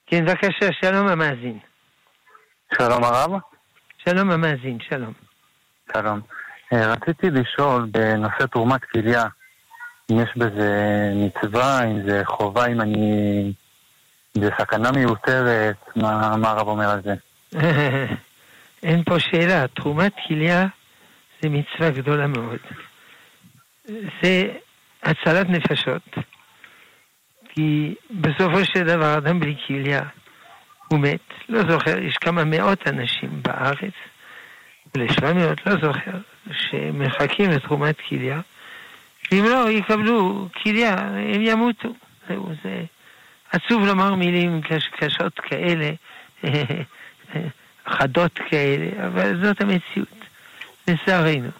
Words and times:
כן, 0.06 0.24
בבקשה, 0.24 0.68
שלום 0.80 1.08
המאזין. 1.08 1.58
שלום 2.78 3.04
הרב. 3.04 3.30
שלום 4.08 4.30
המאזין, 4.30 4.78
שלום. 4.88 5.12
שלום. 5.92 6.20
אה, 6.72 6.92
רציתי 6.92 7.30
לשאול 7.30 7.88
בנושא 7.90 8.46
תרומת 8.46 8.84
כליה, 8.84 9.24
אם 10.10 10.20
יש 10.20 10.30
בזה 10.36 10.70
מצווה, 11.14 11.84
אם 11.84 12.02
זה 12.08 12.22
חובה, 12.24 12.66
אם 12.66 12.80
אני... 12.80 13.52
זה 14.34 14.50
סכנה 14.60 14.92
מיותרת, 14.92 15.76
מה, 15.96 16.36
מה 16.36 16.50
הרב 16.50 16.68
אומר 16.68 16.90
על 16.90 17.02
זה? 17.04 17.14
אין 18.82 19.04
פה 19.04 19.20
שאלה, 19.20 19.68
תרומת 19.68 20.12
כליה 20.28 20.66
זה 21.42 21.48
מצווה 21.48 21.90
גדולה 21.90 22.26
מאוד. 22.26 22.58
זה 24.22 24.48
הצלת 25.02 25.48
נפשות. 25.48 26.02
כי 27.48 27.94
בסופו 28.10 28.64
של 28.64 28.82
דבר 28.84 29.18
אדם 29.18 29.40
בלי 29.40 29.56
כליה 29.66 30.00
הוא 30.88 31.00
מת. 31.00 31.20
לא 31.48 31.70
זוכר, 31.70 31.98
יש 31.98 32.16
כמה 32.16 32.44
מאות 32.44 32.88
אנשים 32.88 33.42
בארץ, 33.42 33.94
ולשבע 34.94 35.32
מאות, 35.32 35.66
לא 35.66 35.72
זוכר, 35.72 36.18
שמחכים 36.52 37.50
לתרומת 37.50 37.96
כליה. 38.08 38.40
ואם 39.32 39.44
לא 39.44 39.70
יקבלו 39.70 40.48
כליה, 40.62 40.94
הם 41.34 41.42
ימותו. 41.42 41.94
זהו, 42.28 42.48
זה 42.64 42.84
עצוב 43.52 43.86
לומר 43.86 44.14
מילים 44.14 44.60
קש, 44.62 44.88
קשות 44.88 45.40
כאלה, 45.40 45.90
חדות 47.86 48.38
כאלה, 48.50 49.06
אבל 49.06 49.44
זאת 49.44 49.60
המציאות, 49.60 50.24
לצערנו. 50.88 51.50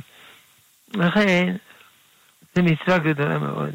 לכן, 0.95 1.57
זו 2.55 2.63
מצווה 2.63 2.99
גדולה 2.99 3.39
מאוד. 3.39 3.75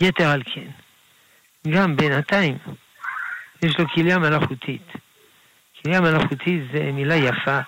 יתר 0.00 0.28
על 0.28 0.42
כן, 0.46 0.70
גם 1.68 1.96
בינתיים 1.96 2.58
יש 3.62 3.78
לו 3.78 3.88
כליה 3.88 4.18
מלאכותית. 4.18 4.92
כליה 5.82 6.00
מלאכותית 6.00 6.62
זה 6.72 6.90
מילה 6.92 7.14
יפה, 7.14 7.60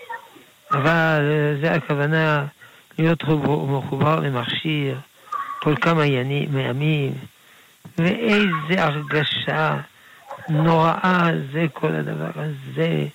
אבל 0.72 1.22
זה 1.60 1.72
הכוונה 1.72 2.46
להיות 2.98 3.22
מחובר 3.68 4.20
למכשיר 4.20 5.00
כל 5.62 5.76
כמה 5.76 6.06
ימים, 6.06 7.12
ואיזה 7.98 8.84
הרגשה 8.84 9.76
נוראה 10.50 11.30
זה 11.52 11.66
כל 11.72 11.94
הדבר 11.94 12.30
הזה, 12.34 13.06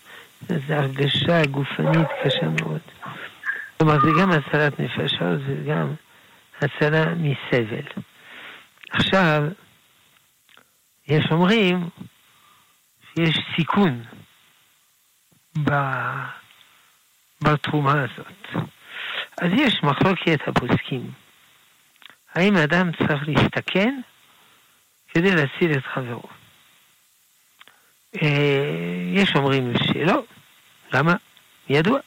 זו 0.42 0.74
הרגשה 0.74 1.46
גופנית 1.46 2.08
קשה 2.24 2.48
מאוד. 2.62 2.82
כלומר, 3.78 4.00
זה 4.00 4.12
גם 4.22 4.32
הצלת 4.32 4.80
נפשות, 4.80 5.40
זה 5.48 5.56
גם 5.68 5.94
הצלה 6.62 7.06
מסבל. 7.16 8.02
עכשיו, 8.92 9.44
יש 11.08 11.26
אומרים 11.32 11.90
שיש 13.02 13.40
סיכון 13.56 14.04
בתרומה 17.42 18.04
הזאת. 18.04 18.72
אז 19.42 19.50
יש 19.54 19.84
מחלוקת 19.84 20.48
הפוסקים. 20.48 21.12
האם 22.36 22.58
אדם 22.58 22.92
צריך 22.92 23.28
להסתכן 23.28 24.00
כדי 25.14 25.36
להציל 25.36 25.72
את 25.78 25.86
חברו? 25.94 26.35
אה, 28.22 29.12
יש 29.14 29.36
אומרים 29.36 29.74
שלא, 29.78 30.24
למה? 30.94 31.14
ידוע. 31.70 32.00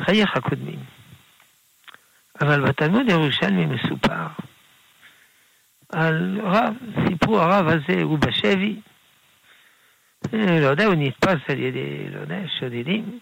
חייך 0.00 0.38
קודמים. 0.38 0.78
אבל 2.40 2.60
בתלמוד 2.60 3.08
ירושלמי 3.08 3.66
מסופר 3.66 4.26
על 5.92 6.40
רב, 6.42 6.74
סיפרו 7.08 7.40
הרב 7.40 7.68
הזה 7.68 8.02
הוא 8.02 8.18
בשבי, 8.18 8.80
אה, 10.34 10.60
לא 10.60 10.66
יודע, 10.66 10.84
הוא 10.84 10.94
נתפס 10.94 11.38
על 11.48 11.58
ידי, 11.58 12.10
לא 12.10 12.20
יודע, 12.20 12.38
שודדים. 12.58 13.18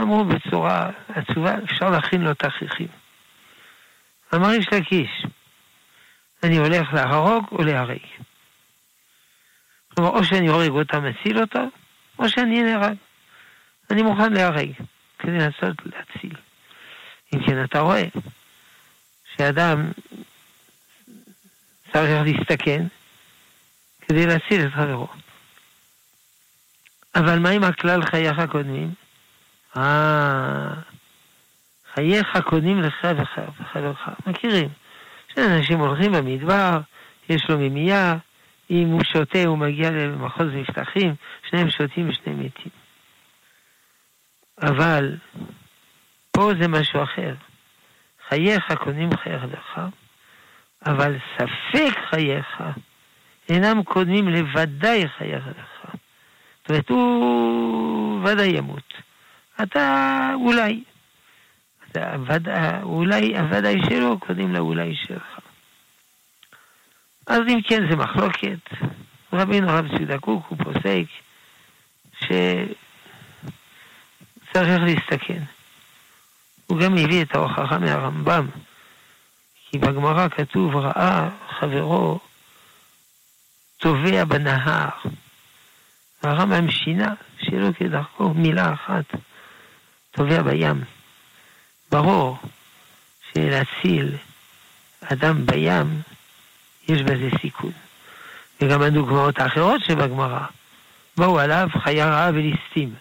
אמרו 0.00 0.24
בצורה 0.24 0.90
עצובה, 1.08 1.54
אפשר 1.64 1.90
להכין 1.90 2.22
לו 2.22 2.34
תכריכים. 2.34 2.88
אמר 4.34 4.50
איש 4.50 4.66
לקיש, 4.72 5.26
אני 6.42 6.56
הולך 6.56 6.94
להרוג 6.94 7.44
או 7.52 7.64
להרג. 7.64 7.98
כלומר, 9.94 10.10
או 10.10 10.24
שאני 10.24 10.48
הורג 10.48 10.70
אותה, 10.70 11.00
מציל 11.00 11.40
אותו, 11.40 11.60
או 12.18 12.28
שאני 12.28 12.62
נהרג. 12.62 12.96
אני 13.90 14.02
מוכן 14.02 14.32
להרג, 14.32 14.70
כדי 15.18 15.32
לנסות 15.32 15.76
להציל. 15.86 16.36
אם 17.34 17.46
כן, 17.46 17.64
אתה 17.64 17.80
רואה 17.80 18.04
שאדם 19.36 19.90
צריך 21.92 22.22
להסתכן 22.24 22.86
כדי 24.08 24.26
להציל 24.26 24.66
את 24.66 24.72
חברו. 24.72 25.08
אבל 27.14 27.38
מה 27.38 27.50
עם 27.50 27.64
הכלל 27.64 28.04
חייך 28.04 28.38
הקודמים? 28.38 28.94
אה, 29.76 30.68
חייך 31.94 32.38
קודמים 32.44 32.80
לך 32.80 33.06
וחברך. 33.16 34.08
מכירים. 34.26 34.68
שאנשים 35.34 35.78
הולכים 35.78 36.12
במדבר, 36.12 36.80
יש 37.28 37.42
לו 37.48 37.58
ממייה, 37.58 38.16
אם 38.70 38.88
הוא 38.88 39.04
שותה 39.04 39.44
הוא 39.46 39.58
מגיע 39.58 39.90
למחוז 39.90 40.46
מבטחים, 40.54 41.14
שניהם 41.50 41.70
שותים 41.70 42.08
ושניהם 42.08 42.40
מתים. 42.40 42.72
אבל 44.62 45.16
פה 46.30 46.50
זה 46.60 46.68
משהו 46.68 47.02
אחר. 47.02 47.34
חייך 48.28 48.72
קודמים 48.72 49.16
חייך 49.16 49.42
אבל 50.86 51.16
ספק 51.36 51.98
חייך 52.10 52.62
אינם 53.48 53.82
קודמים 53.82 54.28
לוודאי 54.28 55.08
חייך 55.08 55.46
לך. 55.46 55.94
זאת 56.62 56.70
אומרת, 56.70 56.88
הוא 56.88 58.28
ודאי 58.28 58.48
ימות. 58.48 58.94
אתה 59.62 60.30
אולי. 60.34 60.84
אתה 61.90 62.14
ודא, 62.26 62.82
אולי 62.82 63.38
הוודאי 63.38 63.80
שלו 63.88 64.18
קודם 64.18 64.52
לאולי 64.52 64.96
שלך. 64.96 65.31
אז 67.26 67.40
אם 67.48 67.60
כן 67.68 67.90
זה 67.90 67.96
מחלוקת, 67.96 68.58
רבינו 69.32 69.70
הרב 69.70 69.86
צדקוק 69.98 70.46
הוא 70.48 70.58
פוסק 70.58 71.04
שצריך 72.18 72.74
להסתכן. 74.82 75.42
הוא 76.66 76.78
גם 76.78 76.98
הביא 76.98 77.22
את 77.22 77.34
ההוכחה 77.34 77.78
מהרמב"ם, 77.78 78.46
כי 79.70 79.78
בגמרא 79.78 80.28
כתוב 80.28 80.76
ראה 80.76 81.28
חברו 81.58 82.18
טובע 83.78 84.24
בנהר. 84.24 84.88
והרמב"ם 86.22 86.70
שינה, 86.70 87.14
שלא 87.42 87.72
כדרכו, 87.72 88.34
מילה 88.34 88.72
אחת, 88.72 89.04
טובע 90.10 90.42
בים. 90.42 90.84
ברור 91.90 92.38
שלהציל 93.32 94.16
אדם 95.00 95.46
בים, 95.46 96.02
יש 96.92 97.02
בזה 97.02 97.28
סיכון. 97.40 97.72
וגם 98.60 98.82
הדוגמאות 98.82 99.38
האחרות 99.38 99.80
שבגמרא, 99.84 100.40
באו 101.16 101.40
עליו 101.40 101.68
חיה 101.82 102.06
רעה 102.06 102.30
וליסטים. 102.34 102.94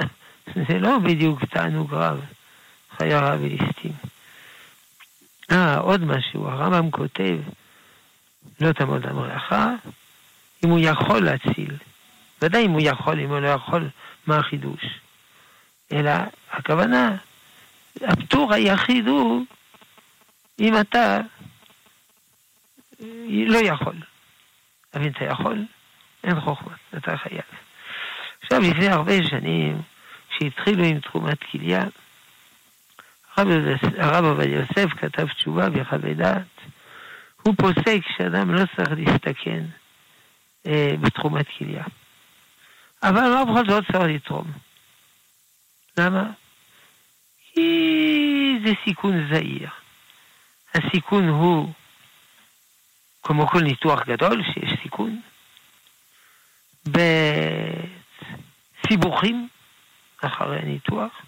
זה 0.68 0.78
לא 0.78 0.98
בדיוק 0.98 1.44
תענוג 1.44 1.94
רב, 1.94 2.20
חיה 2.96 3.20
רעה 3.20 3.36
וליסטים. 3.40 3.92
אה, 5.50 5.78
עוד 5.78 6.04
משהו, 6.04 6.48
הרמב"ם 6.48 6.90
כותב, 6.90 7.36
לא 8.60 8.72
תעמוד 8.72 9.06
המלאכה, 9.06 9.70
אם 10.64 10.68
הוא 10.68 10.78
יכול 10.82 11.24
להציל. 11.24 11.76
ודאי 12.42 12.66
אם 12.66 12.70
הוא 12.70 12.80
יכול, 12.84 13.20
אם 13.20 13.28
הוא 13.28 13.38
לא 13.40 13.48
יכול, 13.48 13.88
מה 14.26 14.36
החידוש? 14.36 14.84
אלא 15.92 16.12
הכוונה, 16.52 17.16
הפטור 18.02 18.52
היחיד 18.52 19.08
הוא 19.08 19.44
אם 20.58 20.80
אתה 20.80 21.20
לא 23.46 23.58
יכול. 23.58 23.96
אבל 24.94 25.06
אתה 25.08 25.24
יכול, 25.24 25.64
אין 26.24 26.40
חוכמה, 26.40 26.74
אתה 26.96 27.16
חייב. 27.16 27.42
לפני 28.52 28.88
הרבה 28.88 29.12
שנים, 29.30 29.82
כשהתחילו 30.30 30.84
עם 30.84 31.00
תרומת 31.00 31.38
כליה, 31.50 31.84
הרב 33.36 34.24
עובדיה 34.24 34.58
יוסף 34.58 34.92
כתב 35.00 35.28
תשובה 35.28 35.70
בחווי 35.70 36.14
דעת, 36.14 36.60
הוא 37.42 37.54
פוסק 37.58 38.00
שאדם 38.16 38.54
לא 38.54 38.62
צריך 38.76 38.88
להסתכן 38.96 39.64
אה, 40.66 40.90
בתרומת 41.00 41.46
כליה. 41.58 41.84
אבל 43.02 43.28
לא 43.28 43.44
בכל 43.44 43.70
זאת 43.70 43.84
צריך 43.92 44.04
לתרום. 44.04 44.52
למה? 45.98 46.30
כי 47.52 48.58
זה 48.64 48.72
סיכון 48.84 49.28
זהיר. 49.32 49.68
הסיכון 50.74 51.28
הוא, 51.28 51.72
כמו 53.24 53.46
כל 53.46 53.60
ניתוח 53.60 54.04
גדול, 54.06 54.42
שיש 54.52 54.72
סיכון, 54.82 55.20
בסיבוכים 58.86 59.48
אחרי 60.20 60.58
הניתוח. 60.58 61.22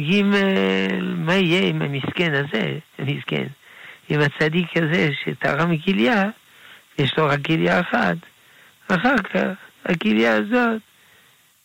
ג' 0.00 0.22
מה 1.02 1.34
יהיה 1.34 1.68
עם 1.68 1.82
המסכן 1.82 2.34
הזה, 2.34 2.78
המסכן, 2.98 3.46
עם 4.08 4.20
הצדיק 4.20 4.76
הזה 4.76 5.10
שתרם 5.24 5.78
כליה, 5.78 6.24
יש 6.98 7.18
לו 7.18 7.26
רק 7.26 7.40
כליה 7.46 7.80
אחת, 7.80 8.16
אחר 8.88 9.16
כך 9.18 9.46
הכליה 9.84 10.36
הזאת 10.36 10.82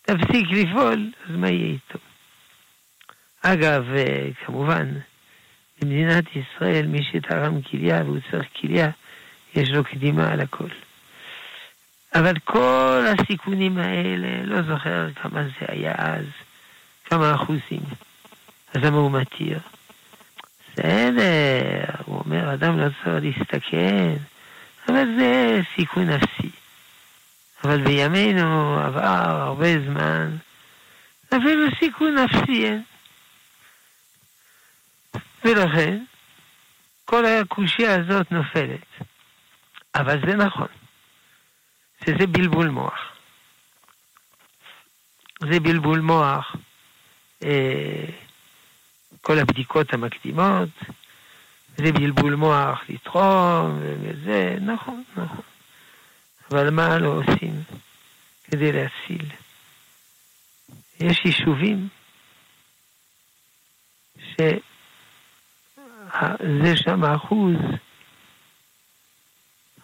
תפסיק 0.01 0.47
לפעול, 0.51 1.11
אז 1.29 1.35
מה 1.35 1.49
יהיה 1.49 1.73
איתו? 1.73 1.99
אגב, 3.41 3.85
אה, 3.95 4.27
כמובן, 4.45 4.93
במדינת 5.81 6.25
ישראל 6.35 6.87
מי 6.87 7.03
שתרם 7.03 7.61
כליה 7.61 8.03
והוא 8.03 8.17
צריך 8.31 8.47
כליה, 8.61 8.89
יש 9.55 9.69
לו 9.69 9.83
קדימה 9.83 10.31
על 10.31 10.41
הכל. 10.41 10.67
אבל 12.15 12.33
כל 12.43 13.05
הסיכונים 13.07 13.77
האלה, 13.77 14.43
לא 14.43 14.61
זוכר 14.61 15.07
כמה 15.13 15.43
זה 15.43 15.65
היה 15.67 15.93
אז, 15.97 16.25
כמה 17.05 17.35
אחוזים. 17.35 17.81
אז 18.73 18.83
למה 18.83 18.97
הוא 18.97 19.11
מתיר? 19.11 19.59
בסדר, 20.73 21.85
הוא 22.05 22.21
אומר, 22.25 22.53
אדם 22.53 22.79
לא 22.79 22.87
צריך 23.03 23.23
להסתכן, 23.23 24.13
אבל 24.89 25.05
זה 25.17 25.61
סיכון 25.75 26.09
אפסי. 26.09 26.49
אבל 27.63 27.83
בימינו 27.83 28.79
עבר 28.79 29.29
הרבה 29.29 29.79
זמן, 29.85 30.35
אפילו 31.27 31.67
סיכון 31.79 32.17
אפסי 32.17 32.65
אין. 32.65 32.83
ולכן, 35.45 36.03
כל 37.05 37.25
הקושייה 37.25 37.95
הזאת 37.95 38.31
נופלת. 38.31 38.85
אבל 39.95 40.19
זה 40.27 40.35
נכון, 40.35 40.67
שזה 42.05 42.27
בלבול 42.27 42.69
מוח. 42.69 42.99
זה 45.39 45.59
בלבול 45.59 45.99
מוח, 45.99 46.55
אה, 47.43 48.05
כל 49.21 49.39
הבדיקות 49.39 49.93
המקדימות, 49.93 50.69
זה 51.77 51.91
בלבול 51.91 52.35
מוח 52.35 52.81
לתרום, 52.89 53.79
וזה, 54.01 54.57
נכון, 54.61 55.03
נכון. 55.17 55.45
אבל 56.51 56.69
מה 56.69 56.97
לא 56.97 57.07
עושים 57.07 57.63
כדי 58.43 58.71
להציל? 58.71 59.25
יש 60.99 61.25
יישובים 61.25 61.87
שזה 64.17 64.59
שם 66.75 67.03
האחוז 67.03 67.55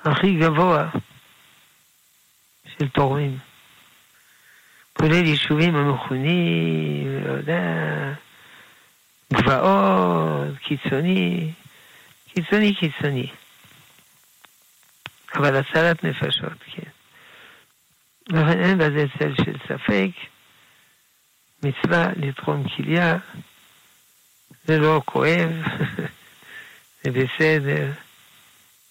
הכי 0.06 0.36
גבוה 0.36 0.89
של 2.77 2.88
תורמים. 2.88 3.38
כולל 4.94 5.25
יישובים 5.25 5.75
המכונים, 5.75 7.24
לא 7.25 7.31
יודע, 7.31 8.13
גבעות, 9.33 10.57
קיצוני, 10.57 11.51
קיצוני 12.33 12.75
קיצוני. 12.75 13.27
אבל 15.36 15.56
הצלת 15.56 16.03
נפשות, 16.03 16.57
כן. 16.65 16.89
לכן 18.27 18.63
אין 18.63 18.77
בזה 18.77 19.06
צל 19.19 19.33
של 19.45 19.57
ספק. 19.68 20.09
מצווה 21.63 22.07
לתרום 22.15 22.68
כליה, 22.69 23.18
זה 24.65 24.77
לא 24.77 25.01
כואב, 25.06 25.50
זה 27.03 27.12
בסדר. 27.12 27.92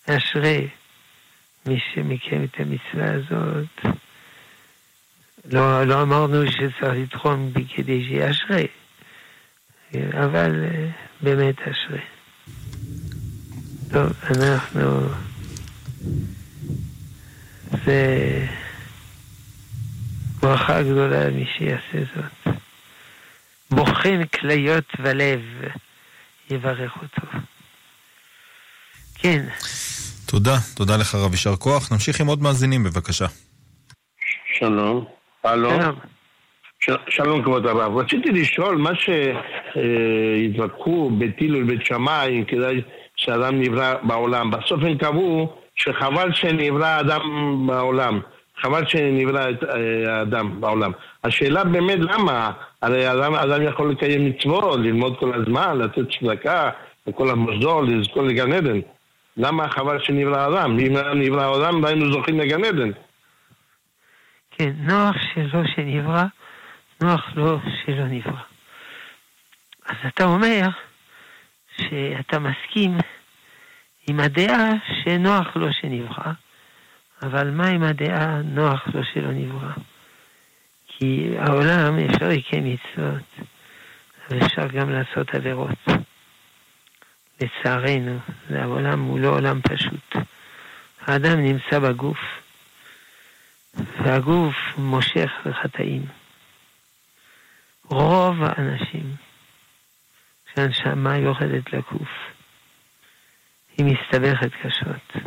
אשרי 0.06 0.68
מי 1.66 1.80
שמקיים 1.94 2.44
את 2.44 2.60
המצווה 2.60 3.14
הזאת. 3.14 3.96
לא, 5.44 5.84
לא 5.84 6.02
אמרנו 6.02 6.52
שצריך 6.52 6.82
לתרום 6.82 7.52
כדי 7.76 8.04
שיהיה 8.04 8.30
אשרי, 8.30 8.66
אבל 9.94 10.64
אה, 10.64 10.90
באמת 11.20 11.56
אשרי. 11.60 12.00
טוב, 13.90 14.12
אנחנו... 14.30 15.08
זה 17.84 18.46
ברכה 20.40 20.82
גדולה 20.82 21.24
למי 21.24 21.46
שיעשה 21.58 21.98
זאת. 22.14 22.54
בוחן 23.70 24.24
כליות 24.24 24.84
ולב, 24.98 25.40
יברך 26.50 26.96
אותו. 27.02 27.38
כן. 29.14 29.46
תודה, 30.30 30.56
תודה 30.76 30.96
לך 30.96 31.14
רב, 31.14 31.30
יישר 31.30 31.56
כוח. 31.56 31.92
נמשיך 31.92 32.20
עם 32.20 32.26
עוד 32.26 32.42
מאזינים, 32.42 32.84
בבקשה. 32.84 33.26
שלום. 34.58 35.04
הלו? 35.44 35.70
שלום. 36.80 36.98
שלום 37.08 37.42
כבוד 37.42 37.66
הרב, 37.66 37.96
רציתי 37.96 38.30
לשאול 38.30 38.76
מה 38.76 38.90
שהתווכחו 39.74 41.10
בית 41.18 41.36
הלל 41.40 41.62
ובית 41.62 41.86
שמאי 41.86 42.44
כדאי 42.48 42.80
שאדם 43.16 43.60
נברא 43.60 43.94
בעולם, 44.02 44.50
בסוף 44.50 44.80
הם 44.82 44.98
קבעו 44.98 45.52
שחבל 45.76 46.32
שנברא 46.32 47.00
אדם 47.00 47.22
בעולם, 47.66 48.20
חבל 48.60 48.86
שנברא 48.86 49.50
את 49.50 49.64
אה, 49.64 50.18
האדם 50.18 50.60
בעולם. 50.60 50.92
השאלה 51.24 51.64
באמת 51.64 51.98
למה, 51.98 52.50
הרי 52.82 53.12
אדם, 53.12 53.34
אדם 53.34 53.62
יכול 53.62 53.90
לקיים 53.90 54.26
מצוות, 54.26 54.80
ללמוד 54.80 55.18
כל 55.18 55.34
הזמן, 55.34 55.78
לתת 55.78 56.02
צדקה 56.20 56.70
לכל 57.06 57.30
המוסדות, 57.30 57.88
לזכור 57.88 58.22
לגן 58.22 58.52
עדן. 58.52 58.80
למה 59.36 59.68
חבל 59.68 59.98
שנברא 60.04 60.46
אדם? 60.48 60.78
אם 60.78 60.96
נברא 61.14 61.56
אדם, 61.56 61.82
לא 61.82 61.88
היינו 61.88 62.12
זוכים 62.12 62.40
לגן 62.40 62.64
עדן. 62.64 62.90
כן, 64.50 64.72
נוח 64.78 65.16
שלא 65.34 65.62
שנברא, 65.74 66.24
נוח 67.02 67.30
לא 67.34 67.58
שלא 67.84 68.04
נברא. 68.04 68.42
אז 69.86 69.96
אתה 70.08 70.24
אומר 70.24 70.68
שאתה 71.76 72.38
מסכים 72.38 72.96
עם 74.08 74.20
הדעה 74.20 74.70
שנוח 75.04 75.56
לו 75.56 75.72
שנברא, 75.72 76.32
אבל 77.22 77.50
מה 77.50 77.68
עם 77.68 77.82
הדעה 77.82 78.42
נוח 78.44 78.88
לו 78.94 79.04
שלא 79.04 79.30
נברא? 79.32 79.72
כי 80.86 81.34
העולם 81.38 81.98
אפשר 81.98 82.28
לקיים 82.28 82.64
מצוות, 82.64 83.40
ואפשר 84.30 84.66
גם 84.66 84.90
לעשות 84.90 85.34
עבירות. 85.34 85.78
לצערנו, 87.40 88.18
העולם 88.50 89.00
הוא 89.00 89.18
לא 89.20 89.28
עולם 89.28 89.60
פשוט. 89.62 90.16
האדם 91.00 91.40
נמצא 91.40 91.78
בגוף, 91.78 92.18
והגוף 93.74 94.54
מושך 94.78 95.30
לחטאים. 95.46 96.04
רוב 97.84 98.36
האנשים, 98.42 99.14
כשהנשמה 100.46 101.16
יורדת 101.16 101.72
לגוף, 101.72 102.08
היא 103.76 103.86
מסתבכת 103.86 104.50
קשות. 104.62 105.24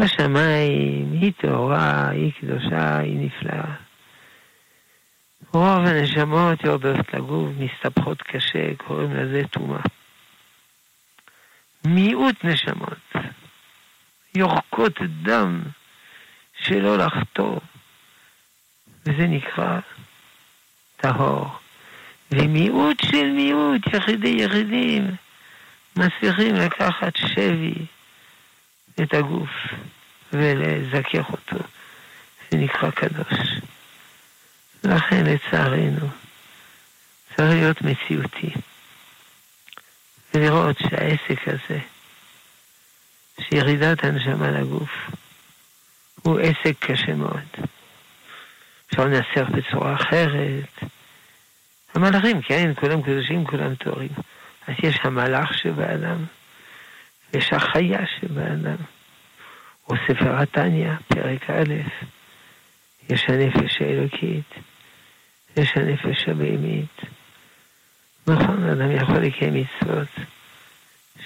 בשמיים 0.00 1.12
היא 1.12 1.32
טהורה, 1.32 2.08
היא 2.08 2.32
קדושה, 2.40 2.98
היא 2.98 3.18
נפלאה. 3.26 3.74
רוב 5.52 5.86
הנשמות 5.86 6.64
יורדות 6.64 7.14
לגוף, 7.14 7.48
מסתבכות 7.58 8.22
קשה, 8.22 8.74
קוראים 8.76 9.16
לזה 9.16 9.42
טומאה. 9.50 9.80
מיעוט 11.84 12.44
נשמות 12.44 13.12
יורקות 14.34 14.98
דם 15.22 15.62
שלא 16.62 16.98
לחטוא, 16.98 17.60
וזה 19.06 19.26
נקרא 19.26 19.80
טהור. 20.96 21.48
ומיעוט 22.32 23.04
של 23.04 23.26
מיעוט, 23.26 23.86
יחידי 23.86 24.36
יחידים, 24.38 25.10
מצליחים 25.96 26.54
לקחת 26.54 27.16
שבי 27.16 27.74
את 29.02 29.14
הגוף 29.14 29.50
ולזכך 30.32 31.30
אותו. 31.30 31.64
זה 32.50 32.58
נקרא 32.58 32.90
קדוש. 32.90 33.60
לכן 34.84 35.24
לצערנו 35.26 36.08
צריך 37.36 37.50
להיות 37.50 37.82
מציאותי 37.82 38.50
ולראות 40.34 40.78
שהעסק 40.78 41.48
הזה, 41.48 41.78
שירידת 43.40 44.04
הנשמה 44.04 44.50
לגוף, 44.50 45.10
הוא 46.22 46.38
עסק 46.40 46.76
קשה 46.78 47.14
מאוד. 47.14 47.66
אפשר 48.90 49.04
לנסח 49.04 49.48
בצורה 49.56 49.94
אחרת. 49.94 50.90
המלאכים, 51.94 52.42
כן, 52.42 52.72
כולם 52.80 53.02
קדושים, 53.02 53.44
כולם 53.46 53.74
טהורים. 53.74 54.10
אז 54.68 54.74
יש 54.82 54.98
המלאך 55.02 55.58
שבאדם, 55.58 56.24
ויש 57.32 57.52
החיה 57.52 58.06
שבאדם. 58.06 58.76
או 59.88 59.94
ספר 60.08 60.42
התניא, 60.42 60.92
פרק 61.08 61.50
א', 61.50 61.74
יש 63.08 63.24
הנפש 63.28 63.80
האלוקית, 63.80 64.54
יש 65.56 65.72
הנפש 65.76 66.28
הבהמית. 66.28 67.00
נכון, 68.30 68.68
אדם 68.68 68.90
יכול 68.90 69.16
לקיים 69.16 69.54
מצוות, 69.54 70.08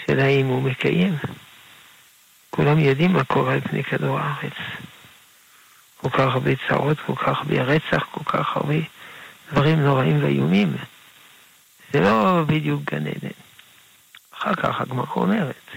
של 0.06 0.20
האם 0.20 0.46
הוא 0.46 0.62
מקיים. 0.62 1.14
כולם 2.50 2.78
יודעים 2.78 3.12
מה 3.12 3.24
קורה 3.24 3.52
על 3.52 3.60
פני 3.60 3.84
כדור 3.84 4.18
הארץ. 4.18 4.52
כל 5.96 6.10
כך 6.10 6.34
הרבה 6.34 6.50
צרות, 6.68 7.00
כל 7.00 7.14
כך 7.16 7.38
הרבה 7.38 7.62
רצח, 7.62 8.06
כל 8.10 8.24
כך 8.24 8.56
הרבה 8.56 8.74
דברים 9.52 9.80
נוראים 9.80 10.24
ואיומים. 10.24 10.76
זה 11.92 12.00
לא 12.00 12.44
בדיוק 12.46 12.82
גן 12.84 13.06
עדן. 13.06 13.28
אחר 14.34 14.54
כך 14.54 14.80
הגמרא 14.80 15.06
אומרת, 15.16 15.70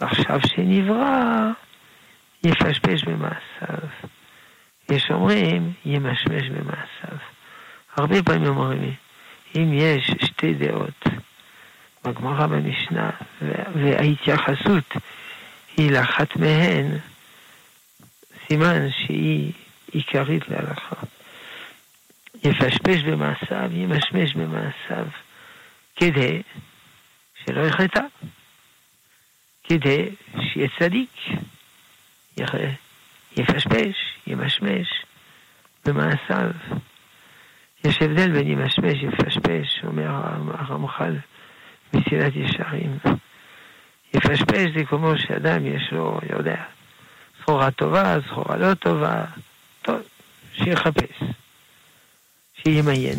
ועכשיו 0.00 0.40
שנברא, 0.46 1.50
יפשפש 2.44 3.04
במעשיו. 3.04 3.88
יש 4.90 5.10
אומרים, 5.10 5.72
ימשמש 5.84 6.48
במעשיו. 6.48 7.18
הרבה 7.96 8.22
פעמים 8.22 8.46
אומרים, 8.46 8.94
אם 9.56 9.72
יש 9.72 10.10
שתי 10.36 10.54
דעות 10.54 11.04
בגמרא 12.04 12.46
במשנה, 12.46 13.10
וההתייחסות 13.74 14.92
היא 15.76 15.90
לאחת 15.90 16.36
מהן, 16.36 16.86
סימן 18.48 18.88
שהיא 18.90 19.52
עיקרית 19.92 20.48
להלכה. 20.48 20.96
יפשפש 22.44 23.02
במעשיו, 23.02 23.70
ימשמש 23.72 24.34
במעשיו, 24.34 25.06
כדי 25.96 26.42
שלא 27.44 27.60
יחטא, 27.60 28.02
כדי 29.64 30.08
שיהיה 30.40 30.68
צדיק, 30.78 31.10
יפשפש, 33.36 33.96
ימשמש 34.26 34.88
במעשיו. 35.84 36.50
יש 37.86 38.02
הבדל 38.02 38.32
בין 38.32 38.46
ימשמש, 38.46 39.02
יפשפש, 39.02 39.84
אומר 39.84 40.10
הרמח"ל 40.54 41.16
מסילת 41.94 42.36
ישרים. 42.36 42.98
יפשפש 44.14 44.66
זה 44.76 44.84
כמו 44.84 45.18
שאדם 45.18 45.66
יש 45.66 45.92
לו, 45.92 46.20
יודע, 46.30 46.62
סחורה 47.40 47.70
טובה, 47.70 48.16
סחורה 48.26 48.56
לא 48.56 48.74
טובה, 48.74 49.24
טוב, 49.82 50.00
שיחפש, 50.52 51.22
שימיין. 52.62 53.18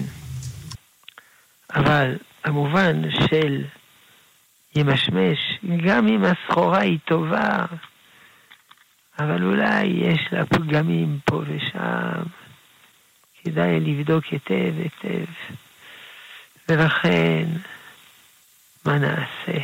אבל 1.75 2.15
המובן 2.43 3.01
של 3.12 3.63
ימשמש, 4.75 5.59
גם 5.86 6.07
אם 6.07 6.24
הסחורה 6.24 6.79
היא 6.79 7.00
טובה, 7.05 7.65
אבל 9.19 9.43
אולי 9.43 9.86
יש 9.86 10.19
לה 10.31 10.45
פגמים 10.45 11.19
פה 11.25 11.41
ושם, 11.47 12.24
כדאי 13.51 13.80
לבדוק 13.80 14.25
היטב 14.25 14.74
היטב. 14.77 15.32
ולכן, 16.70 17.46
מה 18.86 18.98
נעשה? 19.00 19.60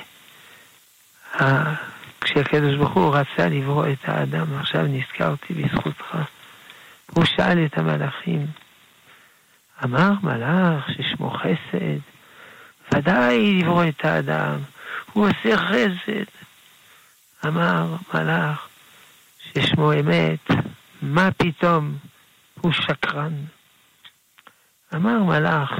כשהקדוש 2.21 2.75
ברוך 2.75 2.93
הוא 2.93 3.15
רצה 3.15 3.49
לברוא 3.49 3.87
את 3.87 4.09
האדם, 4.09 4.55
עכשיו 4.59 4.83
נזכרתי 4.87 5.53
בזכותך, 5.53 6.17
הוא 7.11 7.25
שאל 7.25 7.65
את 7.65 7.77
המלאכים, 7.77 8.45
אמר 9.83 10.11
מלאך 10.23 10.89
ששמו 10.89 11.29
חסד, 11.29 11.99
ודאי 12.93 13.59
לברוא 13.59 13.83
את 13.89 14.05
האדם, 14.05 14.59
הוא 15.13 15.27
עושה 15.27 15.57
חסד. 15.57 16.43
אמר 17.47 17.95
מלאך 18.13 18.67
ששמו 19.39 19.93
אמת, 19.93 20.51
מה 21.01 21.29
פתאום, 21.31 21.97
הוא 22.61 22.71
שקרן. 22.71 23.33
אמר 24.95 25.23
מלאך 25.23 25.71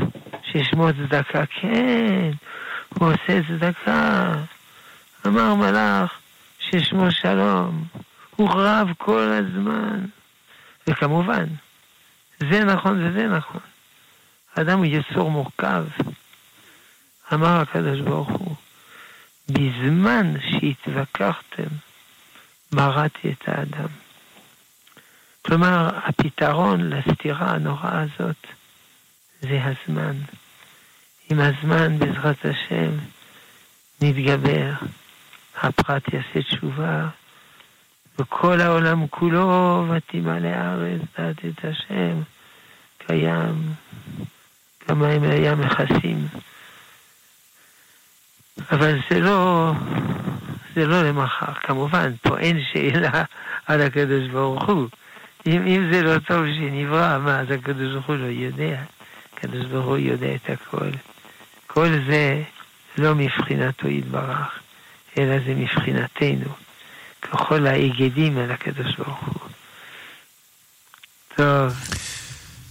ששמו 0.44 0.88
צדקה, 0.94 1.46
כן, 1.46 2.32
הוא 2.90 3.12
עושה 3.14 3.40
צדקה. 3.48 4.34
אמר 5.28 5.56
מלאך 5.56 6.12
ששמו 6.60 7.12
שלום, 7.12 7.86
הוא 8.36 8.50
רב 8.54 8.88
כל 8.98 9.30
הזמן. 9.32 10.06
וכמובן, 10.88 11.46
זה 12.40 12.64
נכון 12.64 13.06
וזה 13.06 13.28
נכון. 13.28 13.62
האדם 14.56 14.78
הוא 14.78 14.86
יצור 14.86 15.32
מורכב. 15.32 15.86
אמר 17.34 17.62
הקדוש 17.62 18.00
ברוך 18.00 18.30
הוא, 18.30 18.56
בזמן 19.50 20.34
שהתווכחתם, 20.40 21.70
מרדתי 22.72 23.32
את 23.32 23.50
האדם. 23.50 23.90
כלומר, 25.42 25.90
הפתרון 26.06 26.90
לסתירה 26.90 27.52
הנוראה 27.52 28.02
הזאת 28.02 28.48
זה 29.44 29.60
הזמן. 29.64 30.16
עם 31.30 31.40
הזמן, 31.40 32.00
בעזרת 32.00 32.46
השם, 32.46 32.92
נתגבר. 34.02 34.72
הפרט 35.62 36.04
יעשה 36.14 36.42
תשובה, 36.42 37.08
וכל 38.20 38.62
העולם 38.62 39.08
כולו, 39.08 39.86
ותמלא 39.90 40.48
הארץ, 40.48 41.02
דעת 41.18 41.36
את 41.46 41.66
השם, 41.66 42.22
קיים, 42.98 43.74
כמה 44.80 45.08
הם 45.08 45.24
היה 45.24 45.56
מכסים. 45.56 46.28
אבל 48.72 49.00
זה 49.10 49.20
לא, 49.20 49.72
זה 50.76 50.88
לא 50.88 51.04
למחר. 51.04 51.54
כמובן, 51.54 52.12
פה 52.22 52.38
אין 52.38 52.60
שאלה 52.74 53.24
על 53.66 53.82
הקדוש 53.82 54.28
ברוך 54.32 54.70
הוא. 54.70 54.88
אם, 55.48 55.68
אם 55.68 55.90
זה 55.92 56.02
לא 56.02 56.20
טוב 56.20 56.46
שנברא, 56.46 57.18
מה, 57.20 57.40
אז 57.40 57.52
הקדוש 57.52 57.94
ברוך 57.94 58.06
הוא 58.06 58.16
לא 58.16 58.26
יודע. 58.26 58.82
הקדוש 59.44 59.66
ברוך 59.66 59.86
הוא 59.86 59.98
יודע 59.98 60.36
את 60.36 60.50
הכל. 60.50 60.90
כל 61.68 61.88
זה 62.08 62.44
לא 62.98 63.16
מבחינתו 63.16 63.88
יתברך, 63.88 64.60
אלא 65.18 65.40
זה 65.46 65.54
מבחינתנו. 65.56 66.50
ככל 67.22 67.68
ההיגדים 67.68 68.38
על 68.38 68.52
הקדוש 68.52 68.96
ברוך 68.96 69.20
הוא. 69.26 69.50
טוב. 71.36 71.74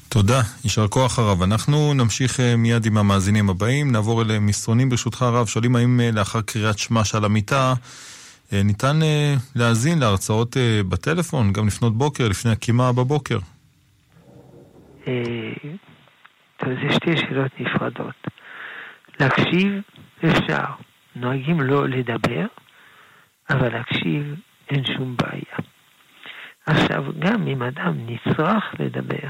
תודה, 0.08 0.42
יישר 0.64 0.88
כוח 0.88 1.18
הרב. 1.18 1.42
אנחנו 1.42 1.94
נמשיך 1.94 2.40
אה, 2.40 2.56
מיד 2.56 2.86
עם 2.86 2.98
המאזינים 2.98 3.50
הבאים, 3.50 3.92
נעבור 3.92 4.22
אל 4.22 4.38
מסרונים 4.38 4.88
ברשותך 4.88 5.22
הרב. 5.22 5.46
שואלים 5.46 5.76
האם 5.76 6.00
אה, 6.00 6.10
לאחר 6.10 6.40
קריאת 6.40 6.78
שמע 6.78 7.04
שעל 7.04 7.24
המיטה 7.24 7.74
אה, 8.52 8.62
ניתן 8.62 9.00
להאזין 9.54 9.98
להרצאות 9.98 10.56
בטלפון, 10.88 11.52
גם 11.52 11.66
לפנות 11.66 11.96
בוקר, 11.96 12.28
לפני 12.28 12.50
הקימה 12.50 12.92
בבוקר? 12.92 13.38
טוב, 16.64 16.72
זה 16.74 16.94
שתי 16.94 17.16
שאלות 17.16 17.60
נפרדות. 17.60 18.28
להקשיב 19.20 19.82
אפשר, 20.24 20.64
נוהגים 21.16 21.60
לא 21.60 21.88
לדבר, 21.88 22.46
אבל 23.50 23.72
להקשיב 23.72 24.34
אין 24.70 24.84
שום 24.84 25.16
בעיה. 25.16 25.56
עכשיו, 26.66 27.04
גם 27.18 27.46
אם 27.46 27.62
אדם 27.62 27.94
נצרך 28.06 28.74
לדבר, 28.78 29.28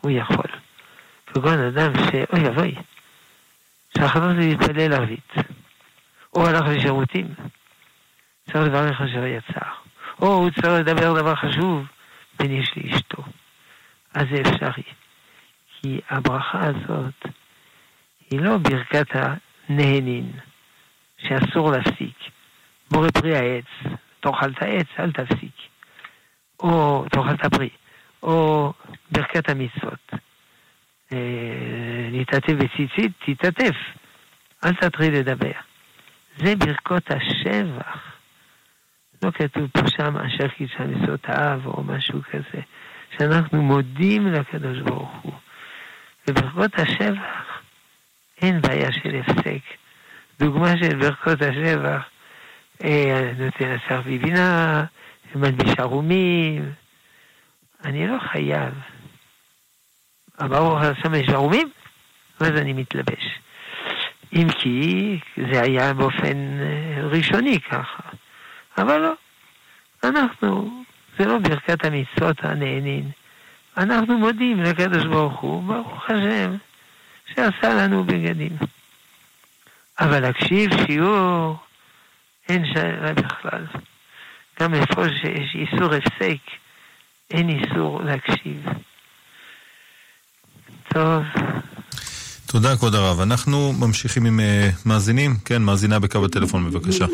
הוא 0.00 0.10
יכול. 0.10 0.50
כגון 1.26 1.58
אדם 1.58 1.92
שאוי 1.96 2.48
אבוי, 2.48 2.74
שהחבר 3.98 4.24
הזה 4.24 4.42
יתפלל 4.42 4.92
ערבית, 4.92 5.32
או 6.34 6.46
הלך 6.46 6.62
לשירותים, 6.68 7.34
צריך 8.46 8.66
לברך 8.66 9.00
אשר 9.00 9.26
יצר, 9.26 9.70
או 10.20 10.26
הוא 10.26 10.50
צריך 10.50 10.66
לדבר 10.66 11.20
דבר 11.20 11.34
חשוב 11.34 11.86
בין 12.38 12.50
איש 12.50 12.72
לאשתו. 12.76 13.22
אז 14.14 14.26
זה 14.30 14.40
אפשרי. 14.40 14.82
כי 15.82 16.00
הברכה 16.10 16.60
הזאת 16.66 17.34
היא 18.30 18.40
לא 18.40 18.56
ברכת 18.58 19.06
הנהנין, 19.14 20.32
שאסור 21.18 21.70
להפסיק. 21.70 22.16
בורא 22.90 23.10
פרי 23.10 23.36
העץ, 23.36 23.98
תאכל 24.20 24.50
את 24.50 24.62
העץ, 24.62 24.86
אל 24.98 25.12
תפסיק. 25.12 25.54
או 26.60 27.04
תאכל 27.10 27.34
את 27.34 27.44
הפרי. 27.44 27.68
או 28.22 28.72
ברכת 29.10 29.50
המצוות. 29.50 30.12
אה, 31.12 32.08
להתעטף 32.10 32.52
בציצית, 32.52 33.12
תתעטף, 33.26 33.76
אל 34.64 34.74
תתחיל 34.74 35.14
לדבר. 35.14 35.52
זה 36.36 36.56
ברכות 36.56 37.10
השבח. 37.10 38.12
לא 39.22 39.30
כתוב 39.30 39.66
פה 39.72 39.88
שם 39.88 40.16
אשר 40.16 40.48
קידשה 40.48 40.84
מצוותיו 40.86 41.60
או 41.64 41.82
משהו 41.84 42.20
כזה, 42.30 42.62
שאנחנו 43.18 43.62
מודים 43.62 44.26
לקדוש 44.26 44.78
ברוך 44.78 45.12
הוא. 45.22 45.32
בברכות 46.26 46.70
השבח 46.78 47.60
אין 48.42 48.60
בעיה 48.60 48.92
של 48.92 49.20
הפסק. 49.20 49.62
דוגמה 50.38 50.78
של 50.78 50.96
ברכות 50.96 51.42
השבח, 51.42 52.02
אה, 52.84 53.32
נותן 53.38 53.76
השר 53.76 54.00
בבינה, 54.00 54.84
מלביש 55.34 55.78
ערומים, 55.78 56.72
אני 57.84 58.06
לא 58.06 58.18
חייב 58.18 58.74
ברוך 60.48 60.80
השם 60.80 61.14
יש 61.14 61.28
ערומים, 61.28 61.70
ואז 62.40 62.50
אני 62.50 62.72
מתלבש. 62.72 63.38
אם 64.32 64.46
כי 64.58 65.18
זה 65.50 65.62
היה 65.62 65.94
באופן 65.94 66.60
אה, 66.60 67.06
ראשוני 67.06 67.60
ככה, 67.60 68.02
אבל 68.78 68.98
לא. 68.98 69.12
אנחנו, 70.04 70.82
זה 71.18 71.26
לא 71.26 71.38
ברכת 71.38 71.84
המצוות 71.84 72.44
הנהנין. 72.44 73.10
אנחנו 73.76 74.18
מודים 74.18 74.62
לקדוש 74.62 75.04
ברוך 75.04 75.40
הוא, 75.40 75.62
ברוך 75.62 76.04
השם, 76.10 76.56
שעשה 77.34 77.74
לנו 77.74 78.04
בגדים. 78.04 78.56
אבל 80.00 80.20
להקשיב 80.20 80.70
שיעור, 80.86 81.56
אין 82.48 82.64
שאלה 82.74 83.12
בכלל. 83.12 83.66
גם 84.60 84.74
איפה 84.74 85.04
שיש 85.08 85.54
איסור 85.54 85.94
הפסק, 85.94 86.42
אין 87.30 87.48
איסור 87.48 88.02
להקשיב. 88.02 88.66
טוב. 90.94 91.22
תודה, 92.46 92.76
כבוד 92.76 92.94
הרב. 92.94 93.20
אנחנו 93.20 93.72
ממשיכים 93.72 94.26
עם 94.26 94.40
uh, 94.40 94.88
מאזינים. 94.88 95.30
כן, 95.44 95.62
מאזינה 95.62 95.98
בקו 95.98 96.24
הטלפון, 96.24 96.70
בבקשה. 96.70 97.06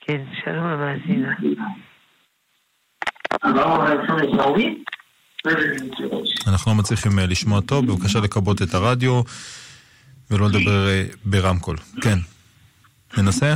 כן, 0.00 0.20
שלום 0.44 0.64
המאזינה. 0.64 1.34
אנחנו 6.46 6.72
לא 6.72 6.78
מצליחים 6.78 7.18
uh, 7.18 7.22
לשמוע 7.22 7.60
טוב, 7.60 7.86
בבקשה 7.86 8.20
לכבות 8.20 8.62
את 8.62 8.74
הרדיו 8.74 9.22
ולא 10.30 10.48
לדבר 10.48 10.86
uh, 10.86 11.16
ברמקול. 11.24 11.76
כן. 12.02 12.18
ננסה? 13.18 13.54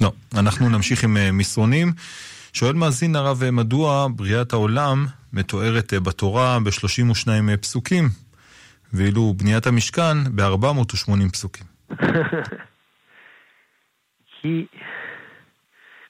לא. 0.00 0.12
אנחנו 0.38 0.68
נמשיך 0.68 1.04
עם 1.04 1.16
uh, 1.16 1.20
מסרונים. 1.32 1.92
שואל 2.52 2.72
מאזין 2.74 3.16
הרב, 3.16 3.50
מדוע 3.50 4.06
בריאת 4.16 4.52
העולם 4.52 5.06
מתוארת 5.32 5.94
בתורה 5.94 6.58
ב-32 6.60 7.56
פסוקים, 7.60 8.08
ואילו 8.92 9.34
בניית 9.36 9.66
המשכן 9.66 10.36
ב-480 10.36 11.32
פסוקים? 11.32 11.66
כי 14.42 14.66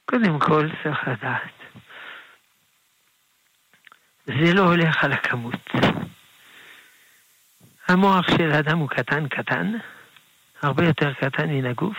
קודם 0.05 0.39
כל 0.39 0.69
צריך 0.83 0.97
לדעת, 1.07 1.58
זה 4.37 4.53
לא 4.53 4.61
הולך 4.61 5.03
על 5.03 5.11
הכמות. 5.11 5.69
המוח 7.87 8.27
של 8.37 8.51
האדם 8.51 8.77
הוא 8.77 8.89
קטן 8.89 9.27
קטן, 9.27 9.73
הרבה 10.61 10.85
יותר 10.85 11.13
קטן 11.13 11.49
מן 11.49 11.65
הגוף, 11.65 11.97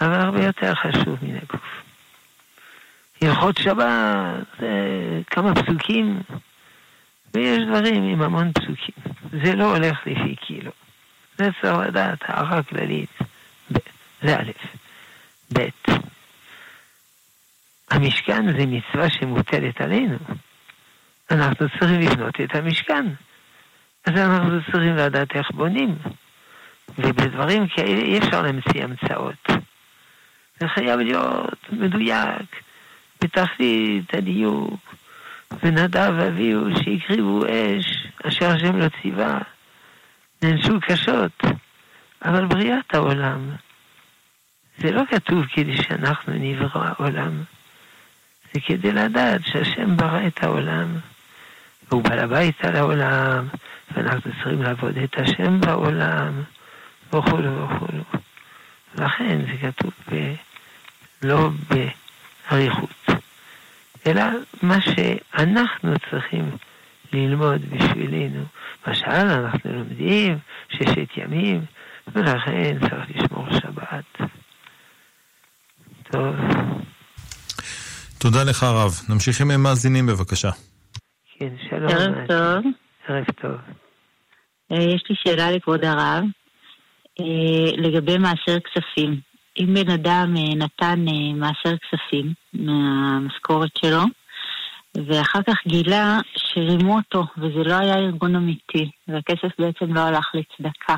אבל 0.00 0.20
הרבה 0.20 0.44
יותר 0.44 0.74
חשוב 0.74 1.18
מן 1.22 1.36
הגוף. 1.36 1.82
הלכות 3.22 3.58
שבת, 3.58 4.46
זה 4.60 4.70
כמה 5.26 5.54
פסוקים, 5.54 6.20
ויש 7.34 7.58
דברים 7.68 8.02
עם 8.02 8.22
המון 8.22 8.52
פסוקים. 8.52 8.94
זה 9.44 9.54
לא 9.54 9.76
הולך 9.76 10.06
לפי 10.06 10.36
קילו. 10.36 10.70
זה 11.38 11.48
צריך 11.62 11.74
לדעת, 11.88 12.18
הערה 12.22 12.62
כללית. 12.62 13.18
זה 14.22 14.36
א', 14.36 14.52
ב', 15.52 15.68
המשכן 17.90 18.58
זה 18.58 18.66
מצווה 18.66 19.10
שמוטלת 19.10 19.80
עלינו. 19.80 20.18
אנחנו 21.32 21.68
צריכים 21.68 22.00
לבנות 22.00 22.40
את 22.40 22.54
המשכן. 22.54 23.06
אז 24.04 24.14
אנחנו 24.16 24.58
צריכים 24.72 24.96
לדעת 24.96 25.36
איך 25.36 25.50
בונים. 25.50 25.98
ובדברים 26.98 27.68
כאלה 27.68 28.00
אי 28.02 28.18
אפשר 28.18 28.42
להמציא 28.42 28.84
המצאות. 28.84 29.48
זה 30.60 30.68
חייב 30.68 31.00
להיות 31.00 31.70
מדויק. 31.72 32.62
בתכלית 33.22 34.14
הדיוק, 34.14 34.94
ונדב 35.62 36.12
ואביהו 36.16 36.66
שהקריבו 36.76 37.42
אש, 37.46 38.06
אשר 38.22 38.50
השם 38.50 38.76
לא 38.76 38.86
ציווה, 39.02 39.38
נענשו 40.42 40.80
קשות, 40.80 41.42
אבל 42.24 42.46
בריאת 42.46 42.94
העולם, 42.94 43.50
זה 44.78 44.92
לא 44.92 45.02
כתוב 45.10 45.44
כדי 45.52 45.76
שאנחנו 45.76 46.32
נברא 46.36 46.88
העולם, 46.88 47.42
זה 48.54 48.60
כדי 48.66 48.92
לדעת 48.92 49.40
שהשם 49.44 49.96
ברא 49.96 50.26
את 50.26 50.44
העולם, 50.44 50.96
והוא 51.92 52.04
בעל 52.04 52.18
הבית 52.18 52.64
על 52.64 52.76
העולם, 52.76 53.48
ואנחנו 53.94 54.30
צריכים 54.32 54.62
לעבוד 54.62 54.98
את 54.98 55.14
השם 55.18 55.60
בעולם, 55.60 56.42
וכולו 57.08 57.68
וכולו. 57.68 58.04
לכן 58.94 59.40
זה 59.46 59.52
כתוב 59.60 59.92
ב... 60.12 60.34
לא 61.22 61.50
באריכות. 62.50 63.08
אלא 64.06 64.22
מה 64.62 64.78
שאנחנו 64.80 65.94
צריכים 66.10 66.50
ללמוד 67.12 67.60
בשבילנו. 67.70 68.44
למשל, 68.86 69.10
אנחנו 69.10 69.72
לומדים 69.72 70.38
ששת 70.68 71.16
ימים, 71.16 71.64
ולכן 72.14 72.78
צריך 72.80 73.04
לשמור 73.14 73.46
שבת. 73.50 74.30
טוב. 76.10 76.36
תודה 78.18 78.44
לך, 78.44 78.62
הרב. 78.62 79.00
נמשיך 79.08 79.40
עם 79.40 79.62
מאזינים, 79.62 80.06
בבקשה. 80.06 80.50
כן, 81.42 81.54
שלום. 81.70 81.90
ערב 81.90 82.26
טוב. 82.28 82.72
ערב 83.08 83.24
טוב. 83.40 83.56
אה, 84.72 84.82
יש 84.82 85.04
לי 85.10 85.16
שאלה 85.24 85.50
לכבוד 85.50 85.84
הרב, 85.84 86.24
אה, 87.20 87.76
לגבי 87.76 88.18
מעשר 88.18 88.58
כספים. 88.60 89.20
אם 89.60 89.74
בן 89.74 89.90
אדם 89.90 90.34
אה, 90.36 90.54
נתן 90.54 91.04
מעשר 91.36 91.76
כספים 91.76 92.32
מהמשכורת 92.52 93.70
שלו, 93.76 94.02
ואחר 94.94 95.42
כך 95.42 95.66
גילה 95.66 96.18
שרימו 96.36 96.96
אותו, 96.96 97.24
וזה 97.36 97.68
לא 97.68 97.74
היה 97.74 97.94
ארגון 97.94 98.36
אמיתי, 98.36 98.90
והכסף 99.08 99.50
בעצם 99.58 99.94
לא 99.94 100.00
הלך 100.00 100.30
לצדקה, 100.34 100.96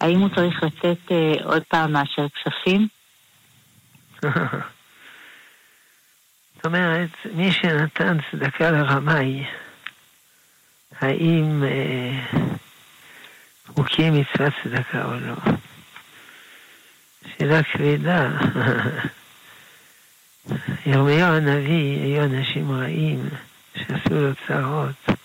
האם 0.00 0.20
הוא 0.20 0.28
צריך 0.36 0.64
אה, 1.10 1.32
עוד 1.44 1.62
פעם 1.68 1.92
מעשר 1.92 2.26
כספים? 2.28 2.88
אומרת, 6.66 7.10
מי 7.34 7.52
שנתן 7.52 8.16
צדקה 8.30 8.70
לרמאי, 8.70 9.44
האם 11.00 11.64
אה, 11.64 12.40
הוא 13.68 13.84
קיים 13.84 14.14
מצוות 14.14 14.52
צדקה 14.64 15.04
או 15.04 15.20
לא? 15.20 15.34
שאלה 17.38 17.62
כבדה. 17.62 18.30
ירמיהו 20.86 21.34
הנביא, 21.34 22.02
היו 22.02 22.24
אנשים 22.24 22.72
רעים 22.72 23.28
שעשו 23.74 24.14
לו 24.14 24.30
צרות, 24.46 25.18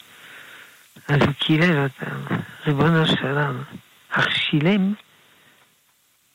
אז 1.07 1.21
הוא 1.21 1.33
קילל 1.39 1.83
אותם, 1.83 2.35
ריבונו 2.67 3.07
של 3.07 3.27
עולם, 3.27 3.63
אך 4.09 4.31
שילם 4.31 4.93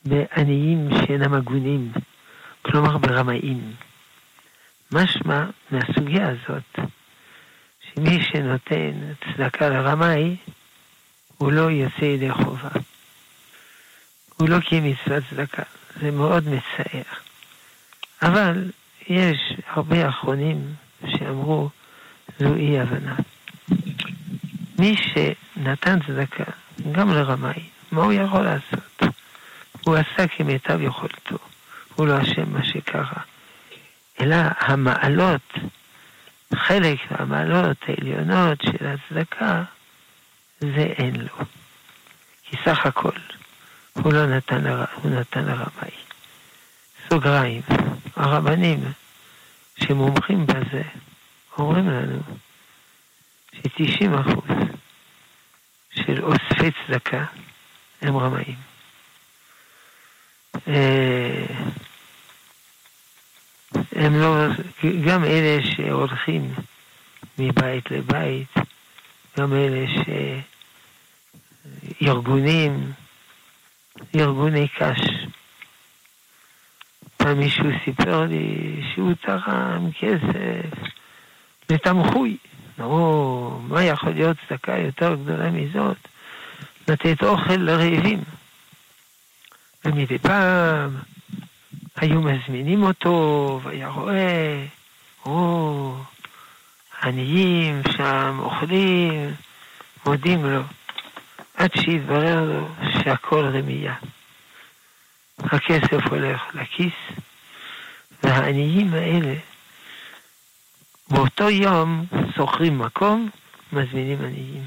בעניים 0.04 0.88
שאינם 0.90 1.34
הגונים, 1.34 1.92
כלומר 2.62 2.98
ברמאים. 2.98 3.72
משמע 4.92 5.44
מהסוגיה 5.70 6.28
הזאת, 6.28 6.90
שמי 7.80 8.22
שנותן 8.22 8.92
צדקה 9.24 9.68
לרמאי, 9.68 10.36
הוא 11.38 11.52
לא 11.52 11.70
יוצא 11.70 12.04
ידי 12.04 12.32
חובה. 12.32 12.68
הוא 14.36 14.48
לא 14.48 14.60
קיים 14.60 14.84
מצוות 14.84 15.24
צדקה. 15.30 15.62
זה 16.00 16.10
מאוד 16.10 16.44
מצער. 16.48 17.02
אבל 18.22 18.70
יש 19.08 19.38
הרבה 19.66 20.08
אחרונים 20.08 20.74
שאמרו, 21.06 21.70
זו 22.38 22.54
אי 22.54 22.80
הבנה. 22.80 23.16
מי 24.78 24.96
שנתן 24.96 25.98
צדקה, 26.06 26.44
גם 26.92 27.10
לרמאי, 27.10 27.62
מה 27.92 28.02
הוא 28.02 28.12
יכול 28.12 28.44
לעשות? 28.44 29.02
הוא 29.84 29.96
עשה 29.96 30.28
כמיטב 30.28 30.80
יכולתו. 30.82 31.36
הוא 31.94 32.06
לא 32.06 32.22
אשם 32.22 32.52
מה 32.52 32.64
שקרה. 32.64 33.22
אלא 34.20 34.36
המעלות, 34.58 35.52
חלק 36.54 36.98
מהמעלות 37.10 37.76
העליונות 37.88 38.60
של 38.60 38.86
הצדקה, 38.86 39.62
זה 40.60 40.82
אין 40.98 41.16
לו. 41.20 41.44
כי 42.42 42.56
סך 42.64 42.86
הכל, 42.86 43.18
הוא 43.92 44.12
לא 44.12 44.26
נתן, 44.26 44.64
לר... 44.64 44.84
הוא 44.94 45.10
נתן 45.10 45.44
לרמאי. 45.44 45.90
סוגריים, 47.10 47.62
הרבנים 48.16 48.92
שמומחים 49.84 50.46
בזה 50.46 50.82
אומרים 51.58 51.88
לנו 51.90 52.20
ש-90 53.52 54.20
אחוז 54.20 54.58
של 55.90 56.24
אוספי 56.24 56.70
צדקה 56.86 57.24
הם 58.02 58.16
רמאים. 58.16 58.56
הם 64.06 64.14
לא, 64.20 64.46
גם 65.06 65.24
אלה 65.24 65.58
שהולכים 65.62 66.54
מבית 67.38 67.90
לבית, 67.90 68.54
גם 69.38 69.52
אלה 69.52 69.86
שארגונים, 72.00 72.92
ארגוני 74.16 74.68
קש. 74.68 75.00
פעם 77.16 77.38
מישהו 77.38 77.64
סיפר 77.84 78.24
לי 78.24 78.82
שהוא 78.94 79.12
תרם 79.20 79.90
כסף 80.00 80.78
לתמחוי, 81.70 82.36
אמרו, 82.80 83.60
מה 83.68 83.84
יכול 83.84 84.10
להיות 84.12 84.36
צדקה 84.48 84.78
יותר 84.78 85.14
גדולה 85.14 85.50
מזאת? 85.50 85.96
לתת 86.88 87.22
אוכל 87.22 87.56
לרעבים. 87.56 88.20
ומדי 89.84 90.18
פעם 90.18 90.96
היו 91.96 92.20
מזמינים 92.20 92.82
אותו, 92.82 93.60
והיה 93.62 93.88
רואה, 93.88 94.64
או, 95.24 95.96
עניים 97.02 97.82
שם 97.96 98.38
אוכלים, 98.38 99.34
מודים 100.06 100.44
לו, 100.44 100.62
עד 101.54 101.70
שהתברר 101.74 102.44
לו 102.44 102.68
שהכל 102.92 103.44
רמייה. 103.44 103.94
הכסף 105.38 106.06
הולך 106.10 106.42
לכיס, 106.54 106.94
והעניים 108.22 108.94
האלה 108.94 109.34
באותו 111.10 111.50
יום 111.50 112.04
שוכרים 112.36 112.78
מקום, 112.78 113.30
מזמינים 113.72 114.18
עניים. 114.18 114.66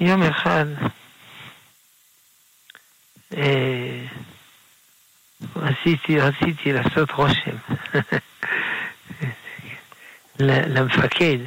יום 0.00 0.22
אחד 0.22 0.66
אה, 3.36 4.04
רציתי, 5.56 6.20
רציתי 6.20 6.72
לעשות 6.72 7.10
רושם 7.10 7.56
למפקד 10.40 11.38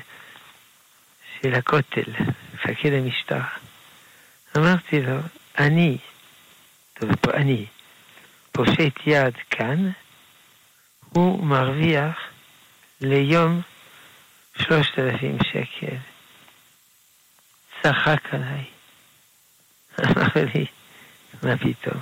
של 1.41 1.54
הכותל, 1.54 2.12
מפקד 2.54 2.93
המשטרה. 2.93 3.48
אמרתי 4.58 5.02
לו, 5.02 5.17
אני, 5.58 5.98
טוב, 6.93 7.15
פה 7.15 7.32
אני, 7.32 7.65
פושט 8.52 9.00
יד 9.06 9.34
כאן, 9.50 9.91
הוא 11.10 11.45
מרוויח 11.45 12.17
ליום 13.02 13.62
שלושת 14.58 15.00
אלפים 15.00 15.38
שקל. 15.43 15.95
צחק 17.84 18.34
עליי. 18.34 18.63
אמר 20.06 20.45
לי, 20.54 20.65
מה 21.43 21.58
פתאום? 21.58 22.02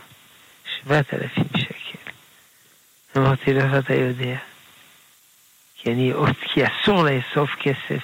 שבעת 0.65 1.13
אלפים 1.13 1.43
שקל. 1.57 1.66
אמרתי 3.17 3.53
לו, 3.53 3.61
איך 3.61 3.85
אתה 3.85 3.93
יודע? 3.93 4.37
כי, 5.75 5.91
אני, 5.91 6.13
כי 6.41 6.61
אסור 6.65 7.03
לאסוף 7.03 7.49
כסף 7.59 8.03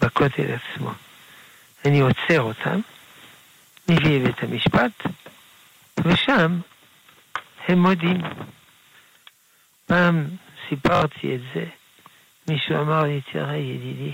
בכותל 0.00 0.46
עצמו. 0.54 0.90
אני 1.84 2.00
עוצר 2.00 2.40
אותם, 2.40 2.80
מביא 3.88 4.20
לבית 4.20 4.42
המשפט, 4.42 5.06
ושם 6.04 6.58
הם 7.68 7.78
מודים. 7.78 8.20
פעם 9.86 10.28
סיפרתי 10.68 11.34
את 11.34 11.40
זה, 11.54 11.64
מישהו 12.48 12.76
אמר 12.76 13.02
לי, 13.02 13.20
תראה 13.32 13.56
ידידי, 13.56 14.12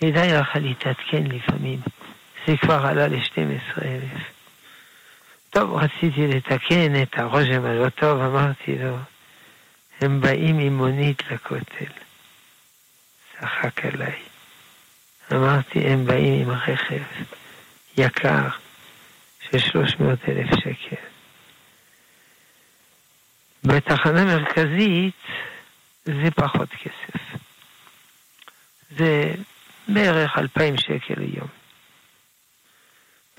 כדאי 0.00 0.32
לך 0.32 0.56
להתעדכן 0.56 1.26
לפעמים. 1.26 1.80
זה 2.46 2.56
כבר 2.56 2.86
עלה 2.86 3.08
ל-12 3.08 3.84
אלף. 3.84 4.37
טוב, 5.58 5.74
רציתי 5.74 6.26
לתקן 6.26 7.02
את 7.02 7.18
הרושם 7.18 7.64
הלא 7.64 7.88
טוב, 7.88 8.20
אמרתי 8.20 8.78
לו, 8.78 8.96
הם 10.00 10.20
באים 10.20 10.58
עם 10.58 10.76
מונית 10.76 11.22
לכותל. 11.30 11.92
צחק 13.32 13.84
עליי. 13.84 14.18
אמרתי, 15.32 15.78
הם 15.78 16.06
באים 16.06 16.42
עם 16.42 16.50
רכב 16.50 17.02
יקר 17.96 18.48
של 19.40 19.58
300 19.58 20.18
אלף 20.28 20.50
שקל. 20.54 21.02
בתחנה 23.64 24.24
מרכזית 24.24 25.14
זה 26.04 26.30
פחות 26.34 26.68
כסף. 26.70 27.20
זה 28.90 29.34
בערך 29.88 30.38
2,000 30.38 30.76
שקל 30.76 31.14
ליום. 31.16 31.57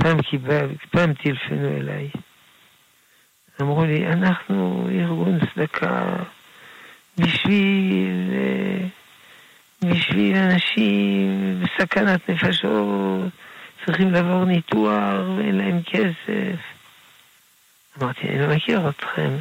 פעם 0.04 0.22
קיבל, 0.22 0.70
פעם 0.92 1.14
טלפנו 1.14 1.78
אליי. 1.78 2.10
אמרו 3.62 3.86
לי, 3.86 4.08
אנחנו 4.08 4.88
ארגון 4.92 5.40
צדקה 5.40 6.16
בשביל, 7.18 8.32
בשביל 9.82 10.36
אנשים 10.36 11.64
בסכנת 11.64 12.30
נפשות, 12.30 13.32
צריכים 13.86 14.12
לעבור 14.12 14.46
ניתוח 14.46 15.38
ואין 15.38 15.58
להם 15.58 15.82
כסף. 15.84 16.60
אמרתי, 17.98 18.30
אני 18.30 18.40
לא 18.40 18.56
מכיר 18.56 18.90
אתכם. 18.90 19.38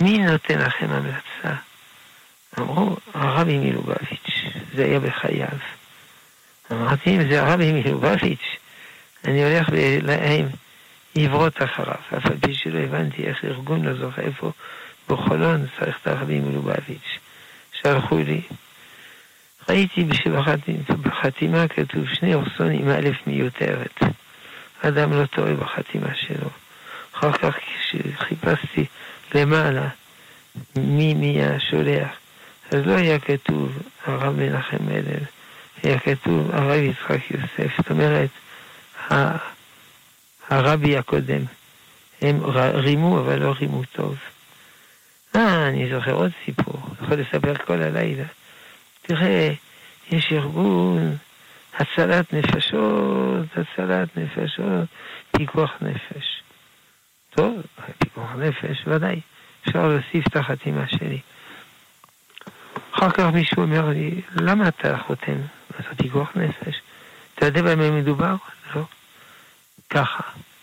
מי 0.00 0.18
נותן 0.18 0.58
לכם 0.58 0.86
המלצה? 0.90 1.60
אמרו, 2.58 2.96
הרבי 3.14 3.58
מלובביץ', 3.58 4.44
זה 4.74 4.84
היה 4.84 5.00
בחייו. 5.00 5.58
אמרתי, 6.72 7.16
אם 7.16 7.28
זה 7.28 7.42
הרבי 7.42 7.72
מלובביץ', 7.72 8.56
אני 9.24 9.44
הולך 9.44 9.68
להם 10.02 10.46
עברות 11.14 11.62
אחריו, 11.62 11.94
אף 12.18 12.26
על 12.26 12.36
פי 12.40 12.54
שלא 12.54 12.78
הבנתי 12.78 13.22
איך 13.22 13.44
ארגון 13.44 13.84
לא 13.84 13.94
זוכר 13.94 14.22
איפה 14.22 14.52
בחולון 15.08 15.66
צריך 15.78 15.98
את 16.02 16.06
הרבי 16.06 16.40
מלובביץ'. 16.40 17.18
שלחו 17.72 18.18
לי. 18.18 18.40
ראיתי 19.68 20.06
שבחתימה 20.14 21.68
כתוב 21.68 22.04
שני 22.14 22.34
אורסון 22.34 22.70
עם 22.70 22.88
א' 22.88 23.08
מיותרת. 23.26 24.00
אדם 24.82 25.12
לא 25.12 25.26
טועה 25.26 25.54
בחתימה 25.54 26.14
שלו. 26.14 26.48
אחר 27.12 27.32
כך 27.32 27.54
כשחיפשתי 27.56 28.84
למעלה 29.34 29.88
מי 30.76 31.14
מי 31.14 31.44
השולח, 31.44 32.08
אז 32.70 32.86
לא 32.86 32.92
היה 32.92 33.18
כתוב 33.18 33.78
הרב 34.06 34.36
מנחם 34.36 34.76
מלל, 34.80 35.24
היה 35.82 35.98
כתוב 35.98 36.50
הרב 36.52 36.80
יצחק 36.80 37.30
יוסף. 37.30 37.76
זאת 37.76 37.90
אומרת, 37.90 38.30
הרבי 40.48 40.96
הקודם. 40.96 41.44
הם 42.22 42.40
רימו, 42.74 43.20
אבל 43.20 43.38
לא 43.38 43.54
רימו 43.60 43.82
טוב. 43.92 44.16
אה, 45.36 45.68
אני 45.68 45.94
זוכר 45.94 46.12
עוד 46.12 46.30
סיפור, 46.44 46.80
יכול 47.02 47.16
לספר 47.16 47.54
כל 47.66 47.82
הלילה. 47.82 48.24
תראה, 49.02 49.52
יש 50.10 50.32
ארגון 50.32 51.16
הצלת 51.74 52.32
נפשות, 52.32 53.46
הצלת 53.56 54.16
נפשות, 54.16 54.88
פיקוח 55.36 55.72
נפש. 55.80 56.42
טוב, 57.30 57.62
פיקוח 57.98 58.30
נפש, 58.36 58.82
ודאי, 58.86 59.20
אפשר 59.68 59.88
להוסיף 59.88 60.26
את 60.28 60.36
החתימה 60.36 60.88
שלי. 60.88 61.20
אחר 62.94 63.10
כך 63.10 63.24
מישהו 63.24 63.62
אומר 63.62 63.88
לי, 63.88 64.20
למה 64.36 64.68
אתה 64.68 64.98
חותם? 64.98 65.40
זה 65.78 65.94
פיקוח 65.96 66.32
נפש? 66.36 66.80
אתה 67.34 67.46
יודע 67.46 67.62
במה 67.62 67.90
מדובר? 67.90 68.34
ככה, 69.92 70.22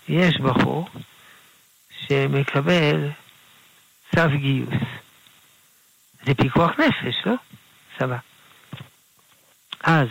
יש 0.10 0.38
בחור 0.38 0.89
שמקבל 2.08 3.10
צו 4.15 4.22
גיוס. 4.38 4.84
זה 6.26 6.34
פיקוח 6.36 6.72
נפש, 6.80 7.15
לא? 7.26 7.34
סבבה. 8.00 8.18
אז 9.84 10.08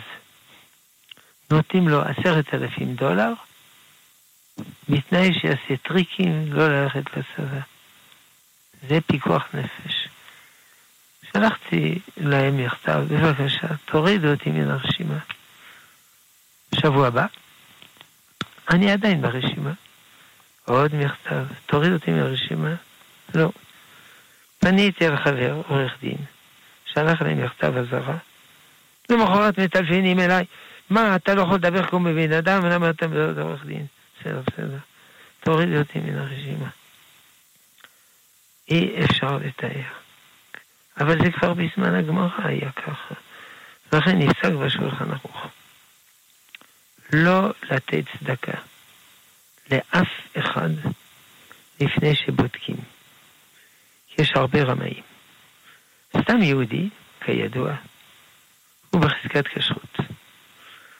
נותנים 1.51 1.87
לו 1.87 2.01
עשרת 2.01 2.53
אלפים 2.53 2.95
דולר, 2.95 3.33
בתנאי 4.89 5.33
שיעשה 5.33 5.77
טריקים 5.77 6.53
לא 6.53 6.67
ללכת 6.67 7.03
לצבא. 7.17 7.59
זה 8.87 9.01
פיקוח 9.07 9.47
נפש. 9.53 10.07
שלחתי 11.33 11.99
להם 12.17 12.65
מכתב, 12.65 13.03
בבקשה, 13.09 13.67
תורידו 13.85 14.31
אותי 14.31 14.49
מן 14.51 14.71
הרשימה. 14.71 15.17
שבוע 16.75 17.07
הבא, 17.07 17.25
אני 18.69 18.91
עדיין 18.91 19.21
ברשימה. 19.21 19.71
עוד 20.65 20.95
מכתב, 20.95 21.45
תוריד 21.65 21.91
אותי 21.91 22.11
מהרשימה. 22.11 22.75
לא. 23.35 23.51
פניתי 24.59 25.07
אל 25.07 25.17
חבר, 25.17 25.61
עורך 25.67 25.91
דין, 26.01 26.17
שלח 26.85 27.21
לי 27.21 27.33
מכתב 27.33 27.77
אזהרה. 27.77 28.17
למחרת 29.09 29.59
מטלפנים 29.59 30.19
אליי, 30.19 30.45
מה, 30.89 31.15
אתה 31.15 31.35
לא 31.35 31.41
יכול 31.41 31.55
לדבר 31.55 31.87
כמו 31.87 31.99
בבן 31.99 32.31
אדם, 32.31 32.65
למה 32.65 32.89
אתה 32.89 33.07
מדבר 33.07 33.41
עורך 33.41 33.65
דין? 33.65 33.85
בסדר, 34.19 34.41
בסדר. 34.47 34.77
תוריד 35.39 35.75
אותי 35.75 35.99
מן 35.99 36.17
הרשימה. 36.17 36.69
אי 38.69 39.03
אפשר 39.03 39.37
לתאר. 39.37 39.81
אבל 40.99 41.23
זה 41.23 41.31
כבר 41.31 41.53
בזמן 41.53 41.95
הגמרא 41.95 42.29
היה 42.43 42.71
ככה. 42.71 43.15
לכן 43.93 44.19
נפסק 44.19 44.51
בשולחן 44.51 45.05
ערוך. 45.11 45.47
לא 47.13 47.53
לתת 47.71 48.03
צדקה 48.19 48.57
לאף 49.71 50.07
אחד 50.39 50.69
לפני 51.81 52.15
שבודקים. 52.15 52.75
יש 54.17 54.31
הרבה 54.35 54.63
רמאים. 54.63 55.03
סתם 56.17 56.41
יהודי, 56.41 56.89
כידוע, 57.25 57.75
הוא 58.89 59.01
בחזקת 59.01 59.47
כשרות. 59.47 59.97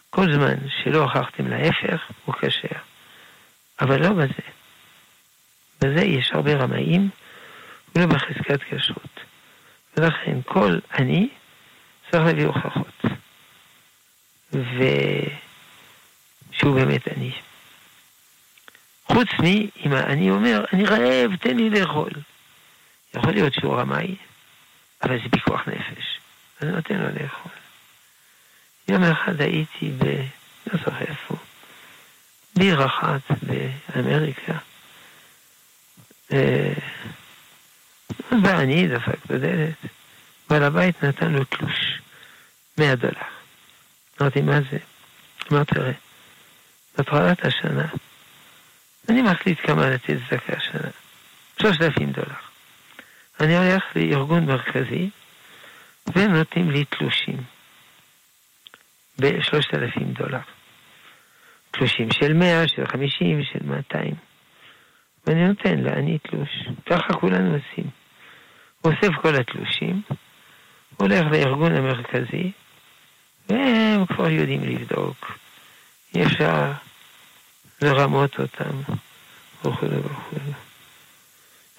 כל 0.09 0.33
זמן 0.33 0.55
שלא 0.83 0.97
הוכחתם 0.97 1.47
להפך, 1.47 2.01
הוא 2.25 2.35
כשר. 2.35 2.79
אבל 3.81 4.01
לא 4.01 4.09
בזה. 4.09 4.49
בזה 5.81 6.05
יש 6.05 6.31
הרבה 6.31 6.53
רמאים, 6.53 7.09
ולא 7.95 8.05
בחזקת 8.05 8.59
כשרות. 8.63 9.19
ולכן 9.97 10.37
כל 10.45 10.79
אני 10.93 11.29
צריך 12.11 12.23
להביא 12.23 12.45
הוכחות. 12.45 13.01
ושהוא 16.59 16.75
באמת 16.75 17.07
עני. 17.07 17.31
חוץ 19.05 19.27
מאם 19.39 19.93
אני 19.93 20.31
אומר, 20.31 20.65
אני 20.73 20.85
רעב, 20.85 21.35
תן 21.35 21.57
לי 21.57 21.69
לאכול. 21.69 22.09
יכול 23.13 23.31
להיות 23.31 23.53
שהוא 23.53 23.75
רמאי, 23.75 24.15
אבל 25.03 25.17
זה 25.23 25.29
פיקוח 25.31 25.67
נפש. 25.67 26.19
אני 26.61 26.71
נותן 26.71 26.95
לו 26.95 27.07
לאכול. 27.21 27.51
יום 28.87 29.03
אחד 29.03 29.41
הייתי 29.41 29.91
ב... 29.97 30.03
לא 30.67 30.79
זוכר 30.79 31.01
איפה, 31.01 31.35
בעיר 32.55 32.85
אחת 32.85 33.21
באמריקה. 33.95 34.53
אה, 36.33 36.73
ואני 38.43 38.87
דפק 38.87 39.25
בדלת. 39.29 39.75
בעל 40.49 40.63
הבית 40.63 41.03
נתן 41.03 41.31
לו 41.31 41.43
תלוש, 41.43 42.01
100 42.77 42.95
דולר. 42.95 43.13
אמרתי, 44.21 44.41
מה 44.41 44.59
זה? 44.71 44.77
אמר, 45.51 45.63
תראה, 45.63 45.91
בהתחלת 46.97 47.45
השנה, 47.45 47.87
אני 49.09 49.21
מחליט 49.21 49.59
כמה 49.59 49.89
לתת 49.89 50.17
צדקה 50.29 50.53
השנה, 50.57 50.89
3,000 51.61 52.11
דולר. 52.11 52.39
אני 53.39 53.57
הולך 53.57 53.83
לארגון 53.95 54.45
מרכזי, 54.45 55.09
והם 56.15 56.33
נותנים 56.33 56.71
לי 56.71 56.85
תלושים 56.85 57.37
ב-3,000 59.19 60.03
דולר. 60.19 60.39
תלושים 61.71 62.11
של 62.11 62.33
100, 62.33 62.67
של 62.67 62.87
50, 62.87 63.43
של 63.43 63.59
200. 63.63 64.15
ואני 65.27 65.47
נותן 65.47 65.79
לה, 65.79 65.93
אני 65.93 66.17
תלוש. 66.17 66.49
ככה 66.85 67.13
כולנו 67.13 67.55
עושים. 67.55 67.89
אוסף 68.83 69.15
כל 69.21 69.35
התלושים, 69.35 70.01
הולך 70.97 71.25
לארגון 71.31 71.75
המרכזי, 71.75 72.51
והם 73.49 74.05
כבר 74.05 74.29
יודעים 74.29 74.63
לבדוק. 74.63 75.37
אי 76.15 76.25
אפשר 76.25 76.71
לרמות 77.81 78.39
אותם, 78.39 78.81
וכו' 79.61 79.85
וכו'. 79.85 80.51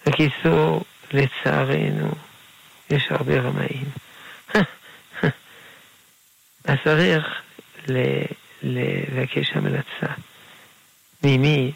בקיצור, 0.07 0.85
לצערנו, 1.13 2.11
יש 2.91 3.07
הרבה 3.11 3.41
רמאים. 3.41 3.85
אז 6.65 6.79
צריך 6.85 7.27
לבקש 8.63 9.51
המלצה. 9.55 10.13
ממי? 11.25 11.73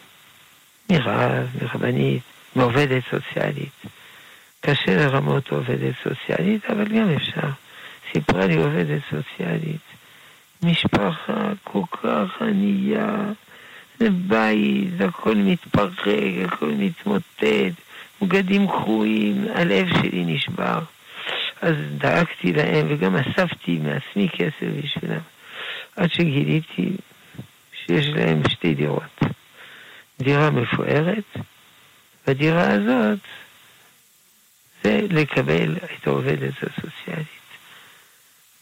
מרב, 0.90 1.48
מרבנית, 1.62 2.22
מעובדת 2.56 3.02
סוציאלית. 3.10 3.72
קשה 4.60 4.96
לרמות 4.96 5.50
עובדת 5.50 5.94
סוציאלית, 6.02 6.64
אבל 6.70 6.84
גם 6.84 7.10
אפשר. 7.16 7.48
סיפרה 8.12 8.46
לי 8.46 8.56
עובדת 8.56 9.00
סוציאלית, 9.10 9.80
משפחה 10.64 11.52
כל 11.64 11.82
כך 11.90 12.42
ענייה, 12.42 13.16
זה 13.98 14.10
בית, 14.10 15.00
הכל 15.00 15.34
מתפרק, 15.34 15.98
הכל 16.44 16.70
מתמוטט, 16.78 17.74
בגדים 18.22 18.66
קרועים, 18.68 19.46
הלב 19.54 19.88
שלי 19.88 20.24
נשבר. 20.24 20.78
אז 21.62 21.74
דאגתי 21.98 22.52
להם 22.52 22.86
וגם 22.88 23.16
אספתי 23.16 23.78
מעצמי 23.78 24.28
כסף 24.28 24.66
בשבילם, 24.82 25.20
עד 25.96 26.12
שגיליתי 26.12 26.96
שיש 27.72 28.08
להם 28.08 28.42
שתי 28.48 28.74
דירות. 28.74 29.20
דירה 30.18 30.50
מפוארת, 30.50 31.36
והדירה 32.26 32.70
הזאת 32.70 33.18
זה 34.82 35.00
לקבל 35.10 35.76
את 35.76 36.06
העובדת 36.06 36.54
הסוציאלית. 36.62 37.26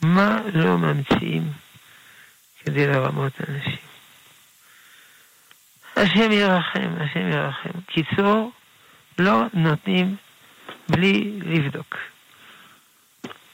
מה 0.02 0.40
לא 0.54 0.78
ממציאים 0.78 1.42
כדי 2.64 2.86
לרמות 2.86 3.32
אנשים? 3.48 3.78
השם 5.96 6.32
ירחם, 6.32 6.90
השם 7.00 7.28
ירחם. 7.32 7.70
קיצור, 7.86 8.52
לא 9.18 9.42
נותנים 9.54 10.16
בלי 10.88 11.40
לבדוק. 11.42 11.96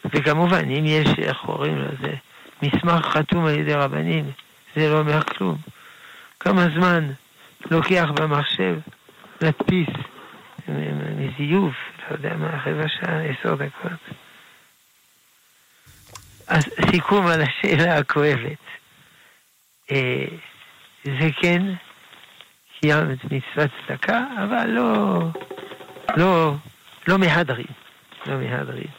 וכמובן, 0.04 0.70
אם 0.70 0.84
יש, 0.86 1.08
איך 1.18 1.36
קוראים 1.36 1.78
לזה, 1.78 2.14
מסמך 2.62 3.06
חתום 3.06 3.46
על 3.46 3.58
ידי 3.58 3.74
רבנים, 3.74 4.30
זה 4.76 4.88
לא 4.88 4.98
אומר 4.98 5.22
כלום. 5.22 5.56
כמה 6.40 6.66
זמן 6.74 7.10
לוקח 7.70 8.08
במחשב 8.14 8.78
להדפיס 9.40 9.88
מזיוף, 11.16 11.74
לא 12.10 12.16
יודע 12.16 12.36
מה, 12.36 12.62
רבע 12.66 12.88
שעה, 12.88 13.22
עשר 13.22 13.54
דקות. 13.54 14.14
אז 16.46 16.64
סיכום 16.90 17.26
על 17.26 17.42
השאלה 17.42 17.98
הכואבת. 17.98 18.67
אה, 19.90 20.24
זה 21.04 21.28
כן, 21.40 21.62
קיימת 22.80 23.18
את 23.24 23.32
מצוות 23.32 23.70
צדקה, 23.86 24.26
אבל 24.44 24.66
לא, 24.66 25.18
לא, 26.16 26.54
לא 27.08 27.18
מהדרים. 27.18 27.66
לא 28.26 28.38
מהדרים. 28.38 28.90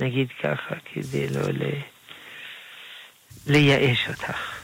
נגיד 0.00 0.28
ככה, 0.42 0.74
כדי 0.84 1.28
לא 1.28 1.40
ל... 1.40 1.62
לייאש 3.46 4.08
אותך. 4.08 4.60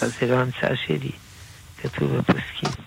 אבל 0.00 0.08
זה 0.08 0.26
לא 0.26 0.40
המצאה 0.40 0.76
שלי, 0.76 1.12
כתוב 1.82 2.16
בפוסקים. 2.16 2.84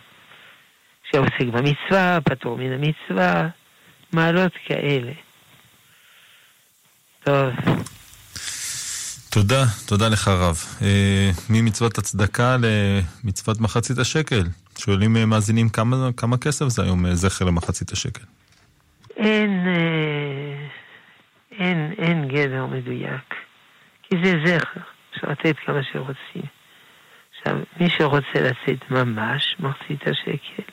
שעוסק 1.11 1.45
במצווה, 1.53 2.19
פטור 2.23 2.57
מן 2.57 2.71
המצווה, 2.71 3.47
מעלות 4.13 4.51
כאלה. 4.65 5.11
טוב. 7.23 7.53
תודה, 9.31 9.63
תודה 9.87 10.09
לך 10.09 10.27
רב. 10.27 10.57
אה, 10.81 11.29
ממצוות 11.49 11.97
הצדקה 11.97 12.55
למצוות 12.57 13.61
מחצית 13.61 13.97
השקל. 13.97 14.43
שואלים 14.77 15.17
אה, 15.17 15.25
מאזינים 15.25 15.69
כמה, 15.69 15.95
כמה 16.17 16.37
כסף 16.37 16.67
זה 16.67 16.83
היום 16.83 17.05
אה, 17.05 17.15
זכר 17.15 17.45
למחצית 17.45 17.91
השקל. 17.91 18.23
אין, 19.17 19.67
אין, 21.51 21.93
אין 21.97 22.27
גדר 22.27 22.65
מדויק, 22.65 23.35
כי 24.03 24.15
זה 24.23 24.33
זכר, 24.45 24.81
אפשר 25.13 25.27
לתת 25.27 25.55
כמה 25.65 25.83
שרוצים. 25.83 26.49
עכשיו, 27.37 27.57
מי 27.79 27.89
שרוצה 27.89 28.35
לצאת 28.35 28.91
ממש 28.91 29.55
מחצית 29.59 30.01
השקל, 30.07 30.63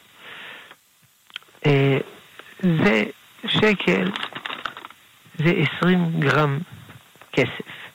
זה 2.62 3.04
שקל, 3.46 4.10
זה 5.38 5.52
20 5.78 6.20
גרם 6.20 6.58
כסף. 7.32 7.85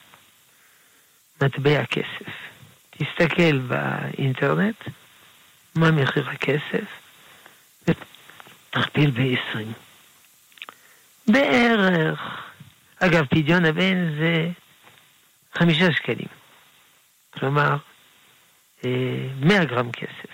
מטבע 1.42 1.84
כסף. 1.86 2.32
תסתכל 2.90 3.58
באינטרנט, 3.58 4.76
מה 5.74 5.90
מחיר 5.90 6.30
הכסף, 6.30 6.84
ותכפיל 7.88 9.10
ב-20. 9.10 9.58
בערך, 11.28 12.20
אגב, 12.98 13.26
פדיון 13.26 13.64
הבן 13.64 14.14
זה 14.18 14.48
חמישה 15.54 15.92
שקלים. 15.92 16.28
כלומר, 17.30 17.76
אה, 18.84 19.28
מאה 19.40 19.64
גרם 19.64 19.92
כסף. 19.92 20.32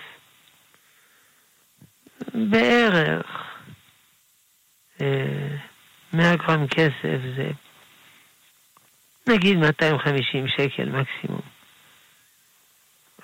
בערך 2.33 3.25
אה, 5.01 5.55
מאה 6.13 6.35
גרם 6.35 6.67
כסף 6.67 7.19
זה 7.35 7.51
נגיד 9.29 9.57
250 9.57 10.47
שקל 10.47 10.85
מקסימום. 10.85 11.41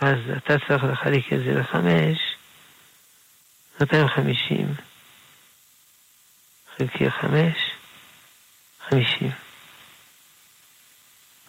אז 0.02 0.18
אתה 0.38 0.56
צריך 0.68 0.84
לחלק 0.84 1.34
את 1.34 1.40
זה 1.40 1.60
לחמש, 1.60 2.18
250 3.82 4.74
חלקי 6.78 7.12
חמש, 7.12 7.58
50. 8.90 9.32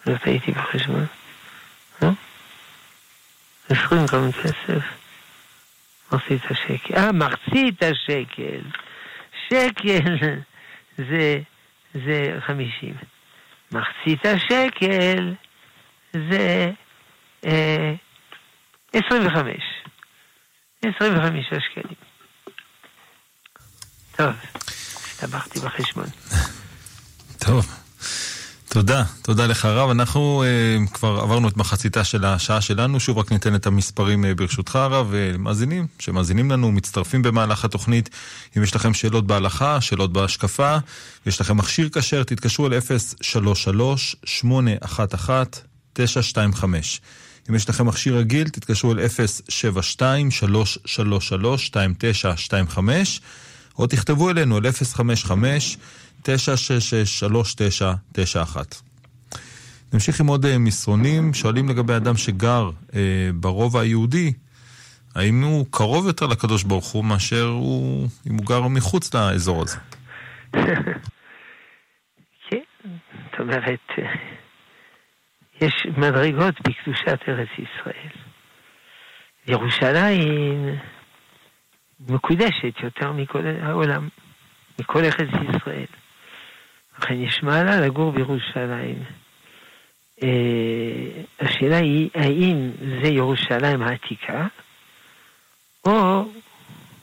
לא 0.05 0.17
טעיתי 0.17 0.51
בחשבון, 0.51 1.05
לא? 2.01 2.09
20 3.69 4.05
גרם 4.05 4.31
כסף, 4.31 4.83
מחצית 6.11 6.41
השקל. 6.49 6.95
אה, 6.95 7.11
מחצית 7.11 7.83
השקל. 7.83 8.61
שקל 9.49 10.39
זה, 11.93 12.39
50. 12.39 13.16
מחצית 13.71 14.25
השקל 14.25 15.33
זה 16.13 16.71
אה, 17.45 17.93
25. 18.93 19.55
25 20.85 21.45
שקלים. 21.45 21.95
טוב, 24.15 24.33
הסתבכתי 24.55 25.59
בחשבון. 25.59 26.05
טוב. 27.45 27.86
תודה, 28.77 29.03
תודה 29.21 29.47
לך 29.47 29.65
רב. 29.65 29.89
אנחנו 29.89 30.43
uh, 30.43 30.89
כבר 30.93 31.19
עברנו 31.21 31.47
את 31.47 31.57
מחציתה 31.57 32.03
של 32.03 32.25
השעה 32.25 32.61
שלנו, 32.61 32.99
שוב 32.99 33.17
רק 33.17 33.31
ניתן 33.31 33.55
את 33.55 33.65
המספרים 33.65 34.25
uh, 34.25 34.27
ברשותך 34.35 34.75
רב, 34.75 35.07
ומאזינים 35.09 35.83
uh, 35.83 36.03
שמאזינים 36.03 36.51
לנו, 36.51 36.71
מצטרפים 36.71 37.21
במהלך 37.21 37.65
התוכנית. 37.65 38.09
אם 38.57 38.63
יש 38.63 38.75
לכם 38.75 38.93
שאלות 38.93 39.27
בהלכה, 39.27 39.81
שאלות 39.81 40.13
בהשקפה, 40.13 40.77
ויש 41.25 41.41
לכם 41.41 41.57
מכשיר 41.57 41.89
כשר, 41.89 42.23
תתקשרו 42.23 42.67
אל 42.67 42.73
033-811 42.77 42.81
2925. 45.99 47.01
אם 47.49 47.55
יש 47.55 47.69
לכם 47.69 47.85
מכשיר 47.87 48.17
רגיל, 48.17 48.49
תתקשרו 48.49 48.91
אל 48.91 48.99
072-333-2925, 52.75 52.79
או 53.79 53.87
תכתבו 53.87 54.29
אלינו 54.29 54.57
אל 54.57 54.65
055-966-3991. 56.23 56.27
נמשיך 59.93 60.19
עם 60.19 60.27
עוד 60.27 60.45
אה, 60.45 60.57
מסרונים, 60.57 61.33
שואלים 61.33 61.69
לגבי 61.69 61.95
אדם 61.95 62.17
שגר 62.17 62.69
אה, 62.95 63.29
ברובע 63.33 63.81
היהודי, 63.81 64.33
האם 65.15 65.43
הוא 65.43 65.65
קרוב 65.71 66.07
יותר 66.07 66.25
לקדוש 66.25 66.63
ברוך 66.63 66.91
הוא 66.91 67.05
מאשר 67.05 67.45
הוא, 67.45 68.07
אם 68.27 68.35
הוא 68.35 68.45
גר 68.45 68.67
מחוץ 68.67 69.13
לאזור 69.13 69.61
הזה? 69.61 69.77
כן, 72.49 72.63
זאת 73.31 73.39
אומרת, 73.39 73.79
יש 75.61 75.87
מדרגות 75.97 76.55
בקדושת 76.61 77.19
ארץ 77.27 77.49
ישראל. 77.57 78.11
ירושלים 79.47 80.77
מקודשת 82.09 82.83
יותר 82.83 83.11
מכל 83.11 83.43
העולם, 83.61 84.09
מכל 84.79 84.99
ארץ 85.03 85.29
ישראל. 85.55 85.85
לכן 86.99 87.21
יש 87.21 87.43
מעלה 87.43 87.79
לגור 87.79 88.11
בירושלים. 88.11 89.03
אה, 90.23 91.23
השאלה 91.39 91.77
היא, 91.77 92.09
האם 92.15 92.71
זה 93.01 93.07
ירושלים 93.07 93.81
העתיקה, 93.81 94.47
או 95.85 96.25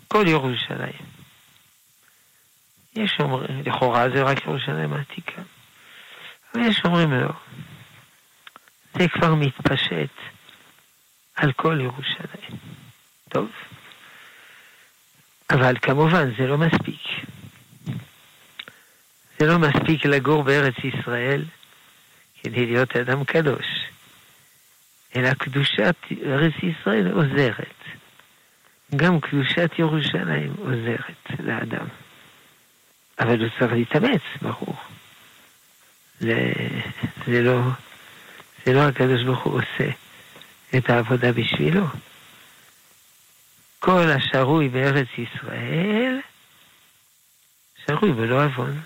כל 0.08 0.24
ירושלים. 0.26 1.14
יש 2.96 3.16
אומרים, 3.20 3.62
לכאורה 3.66 4.10
זה 4.10 4.22
רק 4.22 4.46
ירושלים 4.46 4.92
העתיקה. 4.92 5.42
אבל 6.54 6.62
יש 6.62 6.84
אומרים 6.84 7.12
לא. 7.12 7.32
זה 8.92 9.08
כבר 9.08 9.34
מתפשט 9.34 10.14
על 11.36 11.52
כל 11.52 11.78
ירושלים. 11.80 12.58
טוב. 13.28 13.50
אבל 15.50 15.76
כמובן 15.82 16.30
זה 16.38 16.46
לא 16.46 16.58
מספיק. 16.58 17.00
זה 19.38 19.46
לא 19.46 19.58
מספיק 19.58 20.04
לגור 20.04 20.42
בארץ 20.42 20.74
ישראל 20.84 21.44
כדי 22.42 22.66
להיות 22.66 22.96
אדם 22.96 23.24
קדוש, 23.24 23.66
אלא 25.16 25.34
קדושת 25.34 25.96
ארץ 26.26 26.52
ישראל 26.62 27.10
עוזרת. 27.12 27.74
גם 28.96 29.20
קדושת 29.20 29.70
ירושלים 29.78 30.54
עוזרת 30.58 31.40
לאדם. 31.40 31.86
אבל 33.18 33.40
הוא 33.40 33.48
צריך 33.58 33.72
להתאמץ, 33.72 34.22
ברור. 34.42 34.76
זה, 36.20 36.52
זה 37.26 37.42
לא... 37.42 37.60
זה 38.66 38.72
לא 38.72 38.80
הקדוש 38.80 39.22
ברוך 39.22 39.42
הוא 39.42 39.54
עושה 39.54 39.90
את 40.76 40.90
העבודה 40.90 41.32
בשבילו. 41.32 41.86
כל 43.78 44.10
השרוי 44.10 44.68
בארץ 44.68 45.08
ישראל, 45.18 46.20
שרוי 47.86 48.12
בלא 48.12 48.44
עוון. 48.44 48.80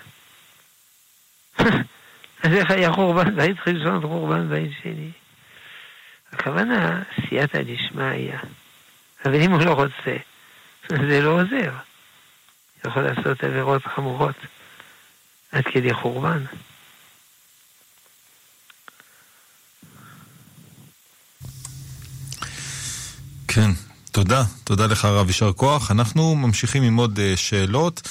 אז 2.43 2.51
איך 2.51 2.71
היה 2.71 2.93
חורבן 2.93 3.35
בית 3.35 3.57
ראשון, 3.67 4.01
חורבן 4.01 4.49
בית 4.49 4.71
שני? 4.83 5.11
הכוונה, 6.33 7.03
סייעתא 7.29 7.61
דשמיא. 7.61 8.33
אבל 9.25 9.41
אם 9.41 9.51
הוא 9.51 9.61
לא 9.61 9.73
רוצה, 9.73 10.15
זה 10.89 11.21
לא 11.21 11.41
עוזר. 11.41 11.71
יכול 12.85 13.01
לעשות 13.01 13.43
עבירות 13.43 13.85
חמורות 13.85 14.35
עד 15.51 15.63
כדי 15.63 15.93
חורבן. 15.93 16.43
כן, 23.47 23.71
תודה. 24.11 24.43
תודה 24.63 24.85
לך 24.87 25.05
הרב, 25.05 25.27
יישר 25.27 25.53
כוח. 25.53 25.91
אנחנו 25.91 26.35
ממשיכים 26.35 26.83
עם 26.83 26.95
עוד 26.95 27.19
אה, 27.19 27.37
שאלות. 27.37 28.01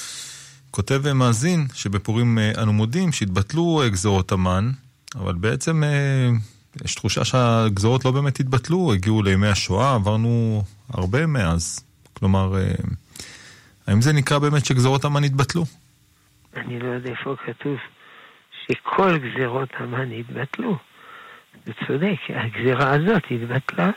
כותב 0.71 1.07
אה, 1.07 1.13
מאזין 1.13 1.67
שבפורים 1.73 2.39
אה, 2.39 2.51
אנו 2.63 2.73
מודים 2.73 3.11
שהתבטלו 3.11 3.81
גזרות 3.87 4.31
המן, 4.31 4.71
אבל 5.15 5.33
בעצם 5.33 5.83
יש 6.85 6.95
תחושה 6.95 7.25
שהגזרות 7.25 8.05
לא 8.05 8.11
באמת 8.11 8.39
התבטלו, 8.39 8.93
הגיעו 8.93 9.23
לימי 9.23 9.47
השואה, 9.47 9.93
עברנו 9.93 10.63
הרבה 10.93 11.25
מאז. 11.25 11.85
כלומר, 12.13 12.55
האם 13.87 14.01
זה 14.01 14.13
נקרא 14.13 14.37
באמת 14.37 14.65
שגזרות 14.65 15.05
המן 15.05 15.23
התבטלו? 15.23 15.65
אני 16.57 16.79
לא 16.79 16.87
יודע 16.87 17.09
איפה 17.09 17.35
כתוב 17.45 17.77
שכל 18.65 19.17
גזרות 19.17 19.69
המן 19.77 20.11
התבטלו. 20.11 20.77
אתה 21.63 21.71
צודק, 21.87 22.17
הגזירה 22.29 22.93
הזאת 22.93 23.23
התבטלה. 23.31 23.89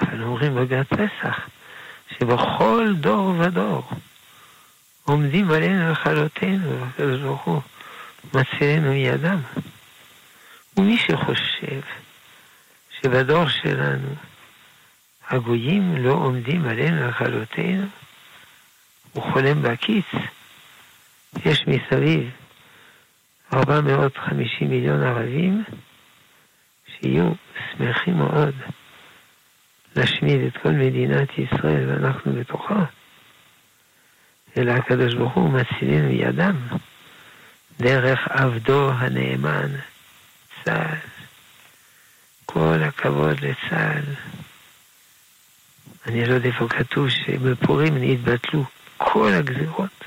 אבל 0.00 0.22
אומרים 0.22 0.54
בגד 0.54 0.82
פסח, 0.82 1.48
שבכל 2.18 2.94
דור 3.00 3.34
ודור 3.38 3.90
עומדים 5.08 5.50
עלינו 5.50 5.92
לכלותנו, 5.92 6.84
הקדוש 6.84 7.20
ברוך 7.20 7.42
הוא 7.44 7.60
מצילנו 8.34 8.90
מידם. 8.90 9.38
ומי 10.76 10.98
שחושב 10.98 11.80
שבדור 12.90 13.48
שלנו 13.48 14.08
הגויים 15.28 15.96
לא 15.96 16.12
עומדים 16.12 16.68
עלינו 16.68 17.08
לכלותנו, 17.08 17.86
הוא 19.12 19.32
חולם 19.32 19.62
בהקיץ. 19.62 20.06
יש 21.44 21.64
מסביב 21.66 22.30
450 23.52 24.70
מיליון 24.70 25.02
ערבים 25.02 25.64
שיהיו 26.86 27.32
שמחים 27.72 28.18
מאוד 28.18 28.54
להשמיד 29.96 30.40
את 30.40 30.56
כל 30.62 30.70
מדינת 30.72 31.28
ישראל 31.38 31.88
ואנחנו 31.88 32.32
בתוכה. 32.32 32.84
אלא 34.56 34.72
הקדוש 34.72 35.14
ברוך 35.14 35.34
הוא 35.34 35.50
מצילנו 35.50 36.10
ידם 36.10 36.56
דרך 37.80 38.18
עבדו 38.28 38.90
הנאמן, 38.90 39.70
צה"ל. 40.64 40.98
כל 42.46 42.82
הכבוד 42.82 43.40
לצה"ל. 43.40 44.14
אני 46.06 46.26
לא 46.26 46.34
יודע 46.34 46.48
איפה 46.48 46.68
כתוב 46.68 47.08
שבפורים 47.08 47.94
נתבטלו 48.00 48.64
כל 48.96 49.32
הגזירות. 49.32 50.04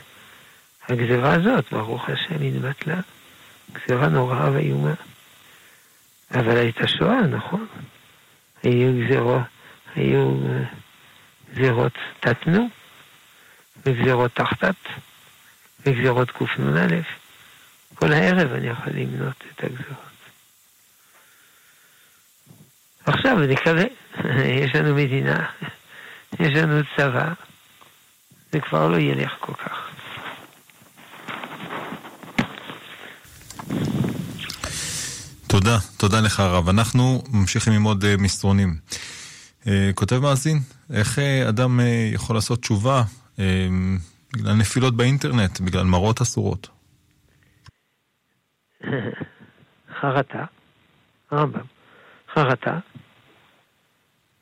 הגזירה 0.89 1.33
הזאת, 1.33 1.73
ברוך 1.73 2.09
השם, 2.09 2.43
התבטלה. 2.47 2.99
גזירה 3.71 4.07
נוראה 4.07 4.51
ואיומה. 4.51 4.93
אבל 6.31 6.57
הייתה 6.57 6.87
שואה, 6.87 7.21
נכון? 7.21 7.67
היו 8.63 9.05
גזירות. 9.05 9.41
היו 9.95 10.37
גזירות 11.53 11.93
תתנו, 12.19 12.69
וגזירות 13.85 14.31
תחתת, 14.33 14.75
וגזירות 15.85 16.31
קנ"א. 16.31 17.01
כל 17.95 18.13
הערב 18.13 18.51
אני 18.53 18.67
יכול 18.67 18.93
למנות 18.93 19.43
את 19.55 19.63
הגזירות. 19.63 20.11
עכשיו 23.05 23.39
נקווה, 23.39 23.83
יש 24.63 24.75
לנו 24.75 24.95
מדינה, 24.95 25.45
יש 26.39 26.53
לנו 26.55 26.81
צבא, 26.97 27.33
זה 28.51 28.59
כבר 28.59 28.87
לא 28.87 28.97
ילך 28.97 29.31
כל 29.39 29.53
כך. 29.53 29.89
תודה, 35.47 35.77
תודה 35.97 36.19
לך 36.21 36.39
הרב. 36.39 36.69
אנחנו 36.69 37.23
ממשיכים 37.29 37.73
עם 37.73 37.83
עוד 37.83 38.05
אה, 38.05 38.17
מסרונים. 38.17 38.77
אה, 39.67 39.91
כותב 39.95 40.19
מאזין, 40.19 40.59
איך 40.93 41.19
אה, 41.19 41.49
אדם 41.49 41.79
יכול 42.13 42.35
לעשות 42.35 42.61
תשובה 42.61 43.03
בגלל 44.33 44.53
נפילות 44.53 44.97
באינטרנט, 44.97 45.59
בגלל 45.59 45.83
מראות 45.83 46.21
אסורות? 46.21 46.69
חרטה, 50.01 50.45
רמב"ם, 51.33 51.65
חרטה, 52.33 52.79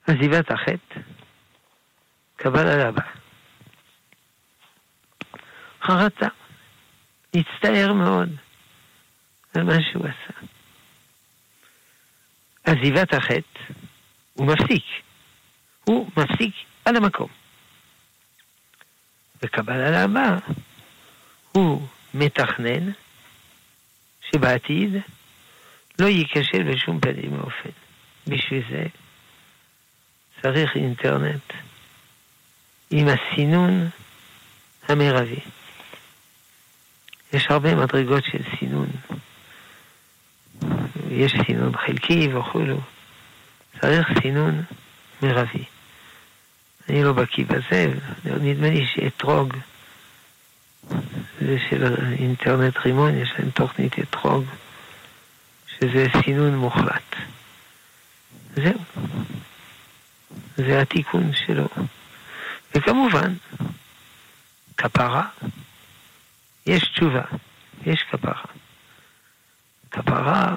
עזיבת 0.07 0.51
החטא, 0.51 0.99
קבלה 2.35 2.77
לבא. 2.77 3.01
חרטה, 5.83 6.27
הצטער 7.33 7.93
מאוד 7.93 8.29
על 9.55 9.63
מה 9.63 9.73
שהוא 9.91 10.05
עשה. 10.05 10.39
עזיבת 12.63 13.13
החטא, 13.13 13.73
הוא 14.33 14.47
מפסיק. 14.47 14.83
הוא 15.83 16.11
מפסיק 16.17 16.53
על 16.85 16.95
המקום. 16.95 17.38
וקבלה 19.43 19.91
להבא, 19.91 20.37
הוא 21.51 21.87
מתכנן 22.13 22.91
שבעתיד 24.31 24.93
לא 25.99 26.05
ייכשל 26.05 26.63
בשום 26.63 26.99
פנים 26.99 27.33
ואופן. 27.33 27.69
בשביל 28.27 28.63
זה 28.69 28.85
צריך 30.41 30.75
אינטרנט 30.75 31.53
עם 32.91 33.07
הסינון 33.07 33.89
המרבי. 34.87 35.39
יש 37.33 37.47
הרבה 37.49 37.75
מדרגות 37.75 38.23
של 38.25 38.43
סינון. 38.59 38.89
יש 41.11 41.33
סינון 41.45 41.77
חלקי 41.77 42.33
וכולו. 42.33 42.81
צריך 43.81 44.07
סינון 44.21 44.63
מרבי. 45.21 45.63
אני 46.89 47.03
לא 47.03 47.13
בקיא 47.13 47.45
בזה, 47.45 47.93
נדמה 48.25 48.69
לי 48.69 48.87
שאתרוג, 48.87 49.53
זה 51.41 51.57
של 51.69 51.95
אינטרנט 52.19 52.77
רימון, 52.77 53.17
יש 53.17 53.29
להם 53.39 53.49
תוכנית 53.49 53.99
אתרוג, 53.99 54.45
שזה 55.67 56.05
סינון 56.23 56.55
מוחלט. 56.55 57.15
זהו. 58.55 58.79
זה 60.57 60.81
התיקון 60.81 61.31
שלו. 61.33 61.67
וכמובן, 62.75 63.33
כפרה, 64.77 65.27
יש 66.65 66.83
תשובה, 66.83 67.23
יש 67.85 68.03
כפרה. 68.11 68.43
כפרה, 69.91 70.55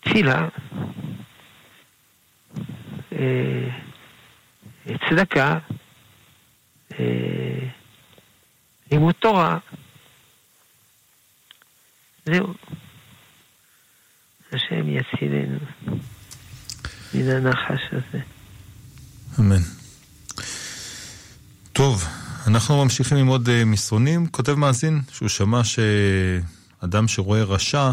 תפילה, 0.00 0.48
אה, 3.12 3.68
צדקה, 5.08 5.58
אה, 6.92 7.68
לימוד 8.92 9.14
תורה. 9.14 9.58
זהו. 12.26 12.54
השם 14.52 14.88
יצילנו 14.88 15.58
מן 17.14 17.28
הנחש 17.28 17.82
הזה. 17.92 18.22
אמן. 19.38 19.62
טוב, 21.72 22.04
אנחנו 22.46 22.84
ממשיכים 22.84 23.18
עם 23.18 23.26
עוד 23.26 23.48
אה, 23.48 23.64
מסרונים. 23.64 24.26
כותב 24.26 24.54
מאזין 24.54 25.00
שהוא 25.12 25.28
שמע 25.28 25.60
שאדם 25.64 27.08
שרואה 27.08 27.44
רשע, 27.44 27.90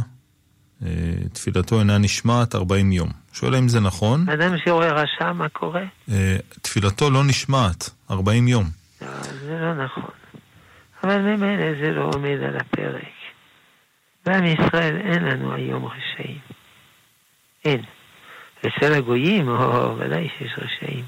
תפילתו 1.34 1.80
אינה 1.80 1.98
נשמעת 1.98 2.56
40 2.56 2.92
יום. 2.92 3.10
שואל 3.34 3.54
האם 3.54 3.70
זה 3.70 3.80
נכון? 3.80 4.30
אדם 4.30 4.56
שרואה 4.66 4.94
רשע, 4.94 5.34
מה 5.34 5.50
קורה? 5.50 5.84
אה, 6.12 6.38
תפילתו 6.62 7.10
לא 7.10 7.24
נשמעת 7.24 7.90
40 8.12 8.48
יום. 8.48 8.70
לא, 9.02 9.08
זה 9.24 9.60
לא 9.60 9.74
נכון. 9.74 10.10
אבל 11.04 11.18
ממילא 11.22 11.74
זה 11.82 11.92
לא 11.92 12.10
עומד 12.14 12.38
על 12.48 12.58
הפרק. 12.58 13.04
בעם 14.26 14.46
ישראל 14.46 14.98
אין 14.98 15.24
לנו 15.24 15.54
היום 15.54 15.86
רשעים. 15.86 16.40
אין. 17.66 17.82
אצל 18.60 18.94
הגויים, 18.94 19.48
או 19.48 19.98
ודאי 19.98 20.30
שיש 20.38 20.52
רשעים. 20.58 21.06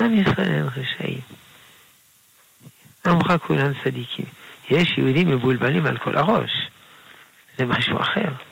בעם 0.00 0.14
ישראל 0.14 0.50
אין 0.50 0.66
רשעים. 0.66 1.20
עמך 3.06 3.32
כולם 3.46 3.72
צדיקים. 3.84 4.26
יש 4.70 4.98
יהודים 4.98 5.28
מבולבלים 5.28 5.86
על 5.86 5.98
כל 5.98 6.16
הראש. 6.16 6.50
זה 7.58 7.66
משהו 7.66 8.00
אחר. 8.00 8.49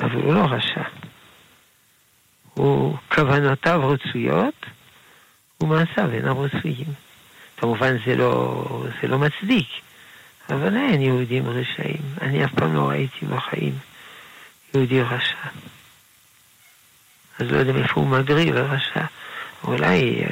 אבל 0.00 0.22
הוא 0.22 0.34
לא 0.34 0.40
רשע. 0.40 0.82
הוא, 2.54 2.96
כוונותיו 3.14 3.80
רצויות, 3.88 4.66
ומעשיו 5.60 6.10
אינם 6.12 6.38
רצויים. 6.38 6.86
כמובן 7.56 7.96
זה 8.06 8.16
לא, 8.16 8.64
זה 9.02 9.08
לא 9.08 9.18
מצדיק, 9.18 9.68
אבל 10.50 10.76
אין 10.76 11.02
יהודים 11.02 11.48
רשעים. 11.48 12.02
אני 12.20 12.44
אף 12.44 12.50
פעם 12.54 12.74
לא 12.74 12.88
ראיתי 12.88 13.26
בחיים 13.26 13.74
יהודי 14.74 15.02
רשע. 15.02 15.48
אז 17.38 17.50
לא 17.50 17.56
יודע 17.56 17.72
מאיפה 17.72 18.00
הוא 18.00 18.08
מגריל 18.08 18.58
רשע. 18.58 19.04
אולי 19.64 20.22
אה, 20.22 20.28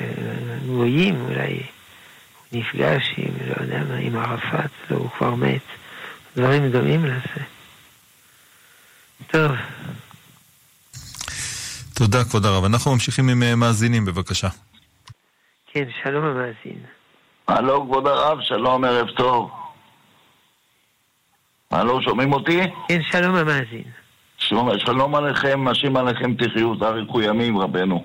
גויים, 0.66 1.20
אולי 1.20 1.62
הוא 2.50 2.60
נפגש 2.60 3.14
עם, 3.16 3.32
לא 3.48 3.62
יודע 3.62 3.82
מה, 3.88 3.94
עם 3.94 4.16
ערפאת, 4.16 4.70
לא, 4.90 4.96
הוא 4.96 5.10
כבר 5.10 5.34
מת. 5.34 5.60
דברים 6.36 6.70
דומים 6.70 7.04
לזה. 7.04 7.44
טוב. 9.32 9.52
תודה, 11.94 12.24
כבוד 12.24 12.46
הרב. 12.46 12.64
אנחנו 12.64 12.92
ממשיכים 12.92 13.28
עם 13.28 13.42
אה, 13.42 13.56
מאזינים, 13.56 14.04
בבקשה. 14.04 14.48
כן, 15.66 15.84
שלום 16.02 16.24
המאזין. 16.24 16.82
הלו, 17.48 17.82
כבוד 17.86 18.06
הרב, 18.06 18.38
שלום, 18.42 18.84
ערב 18.84 19.08
טוב. 19.10 19.50
הלו, 21.70 22.02
שומעים 22.02 22.32
אותי? 22.32 22.60
כן, 22.88 23.00
שלום 23.10 23.34
המאזין. 23.34 23.84
שלום, 24.38 24.78
שלום 24.78 25.14
עליכם, 25.14 25.68
נשים 25.68 25.96
עליכם 25.96 26.34
תחיו, 26.34 26.74
תאריכו 26.74 27.22
ימים, 27.22 27.58
רבנו. 27.58 28.04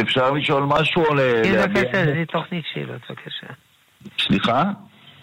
אפשר 0.00 0.30
לשאול 0.30 0.62
משהו 0.62 1.04
או 1.04 1.14
ל... 1.14 1.20
כן, 1.44 1.52
להביע- 1.52 1.66
בבקשה, 1.84 2.04
זה 2.04 2.24
תוכנית 2.32 2.64
שאלות, 2.74 3.00
בבקשה. 3.10 3.46
סליחה? 4.18 4.62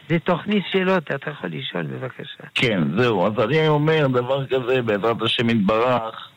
זה 0.09 0.19
תוכנית 0.19 0.63
שאלות, 0.71 1.03
אתה 1.11 1.31
יכול 1.31 1.49
לשאול, 1.49 1.83
בבקשה. 1.83 2.43
כן, 2.55 2.81
זהו. 2.97 3.27
אז 3.27 3.33
אני 3.39 3.67
אומר 3.67 4.07
דבר 4.07 4.45
כזה, 4.45 4.81
בעזרת 4.81 5.21
השם 5.21 5.49
יתברך, 5.49 6.29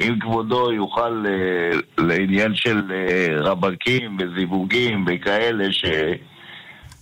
אם 0.00 0.14
כבודו 0.20 0.72
יוכל 0.72 1.24
אה, 1.28 2.04
לעניין 2.04 2.54
של 2.54 2.92
אה, 2.92 3.26
רבקים 3.40 4.16
וזיווגים 4.20 5.04
וכאלה, 5.08 5.72
ש... 5.72 5.84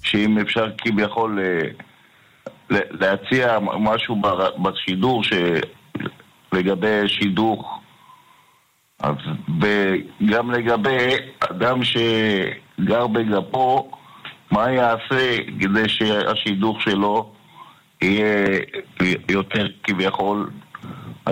שאם 0.03 0.39
אפשר 0.39 0.67
כביכול 0.79 1.39
אה, 1.41 1.61
להציע 2.71 3.59
משהו 3.79 4.23
בשידור 4.63 5.25
ש... 5.25 5.33
לגבי 6.53 7.09
שידוך, 7.09 7.81
אז 8.99 9.15
וגם 9.61 10.51
לגבי 10.51 11.09
אדם 11.51 11.81
שגר 11.85 13.07
בגפו, 13.07 13.91
מה 14.51 14.71
יעשה 14.71 15.37
כדי 15.61 15.89
שהשידוך 15.89 16.83
שלו 16.83 17.33
יהיה 18.03 18.47
יותר 19.29 19.67
כביכול, 19.83 20.51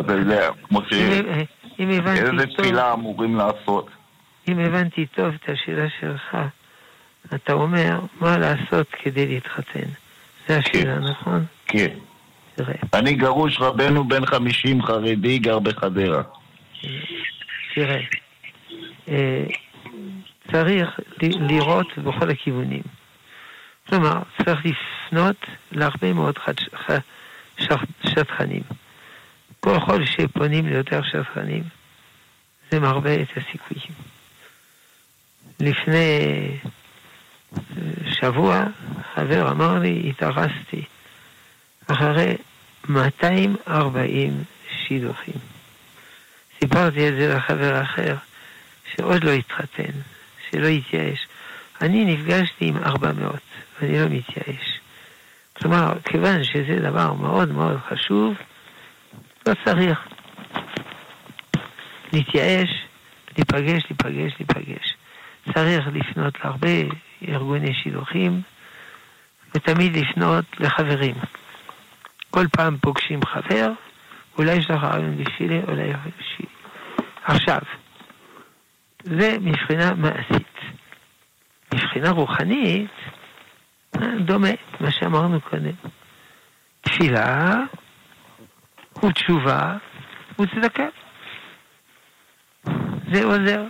אתה 0.00 0.12
יודע, 0.12 0.48
כמו 0.68 0.80
ש... 0.90 0.92
אם- 0.92 1.44
אם 1.80 1.90
איזה 1.90 2.00
הבנתי 2.02 2.46
טוב, 2.46 2.56
תפילה 2.64 2.92
אמורים 2.92 3.36
לעשות. 3.36 3.90
אם 4.48 4.58
הבנתי 4.58 5.06
טוב 5.06 5.34
את 5.34 5.48
השאלה 5.48 5.86
שלך, 6.00 6.36
אתה 7.34 7.52
אומר, 7.52 8.00
מה 8.20 8.38
לעשות 8.38 8.86
כדי 9.02 9.26
להתחתן? 9.26 9.88
זה 10.48 10.58
השאלה, 10.58 10.98
נכון? 10.98 11.44
כן. 11.66 11.88
תראה, 12.54 12.74
אני 12.94 13.14
גרוש 13.14 13.56
רבנו 13.60 14.08
בן 14.08 14.26
50 14.26 14.82
חרדי, 14.82 15.38
גר 15.38 15.58
בחדרה. 15.58 16.22
תראה, 17.74 18.00
אה, 19.08 19.44
צריך 20.52 21.00
לראות 21.22 21.98
בכל 21.98 22.30
הכיוונים. 22.30 22.82
כלומר, 23.88 24.22
צריך 24.38 24.60
לפנות 24.64 25.36
להרבה 25.72 26.12
מאוד 26.12 26.34
שטחנים. 28.08 28.62
ככל 29.62 30.06
שפונים 30.06 30.66
ליותר 30.66 31.00
שטחנים, 31.02 31.62
זה 32.70 32.80
מרבה 32.80 33.14
את 33.14 33.28
הסיכויים. 33.30 33.92
לפני 35.60 36.20
אה, 37.56 38.10
שבוע, 38.10 38.64
חבר 39.14 39.50
אמר 39.50 39.78
לי, 39.78 40.10
התארסתי 40.10 40.84
אחרי 41.86 42.36
240 42.88 44.44
שידוכים. 44.70 45.34
סיפרתי 46.60 47.08
את 47.08 47.14
זה 47.14 47.34
לחבר 47.34 47.82
אחר, 47.82 48.16
שעוד 48.94 49.24
לא 49.24 49.30
התחתן, 49.30 49.92
שלא 50.50 50.66
התייאש. 50.66 51.26
אני 51.80 52.04
נפגשתי 52.04 52.64
עם 52.68 52.76
400, 52.76 53.36
ואני 53.80 53.98
לא 53.98 54.06
מתייאש. 54.08 54.80
כלומר, 55.52 55.92
כיוון 56.04 56.44
שזה 56.44 56.78
דבר 56.80 57.12
מאוד 57.12 57.52
מאוד 57.52 57.78
חשוב, 57.88 58.34
לא 59.46 59.54
צריך 59.64 59.98
להתייאש, 62.12 62.68
להיפגש, 63.36 63.82
להיפגש, 63.90 64.32
להיפגש. 64.38 64.96
צריך 65.54 65.86
לפנות 65.92 66.34
להרבה 66.44 66.68
ארגוני 67.28 67.74
שידוכים, 67.74 68.42
ותמיד 69.54 69.96
לפנות 69.96 70.44
לחברים. 70.60 71.14
כל 72.30 72.46
פעם 72.52 72.76
פוגשים 72.80 73.20
חבר, 73.24 73.70
אולי 74.38 74.52
יש 74.52 74.70
לך 74.70 74.84
רעיון 74.84 75.16
בשבילי, 75.16 75.60
אולי 75.68 75.82
יש 75.82 75.94
לך 75.94 76.00
בשבילי. 76.18 76.52
עכשיו, 77.24 77.60
זה 79.04 79.36
מבחינה 79.40 79.94
מעשית. 79.94 80.54
מבחינה 81.74 82.10
רוחנית, 82.10 82.90
דומה, 84.24 84.50
מה 84.80 84.90
שאמרנו 84.90 85.40
קודם. 85.40 85.72
תפילה 86.80 87.54
ותשובה 89.04 89.76
וצדקה. 90.40 90.86
זה 93.12 93.24
עוזר 93.24 93.64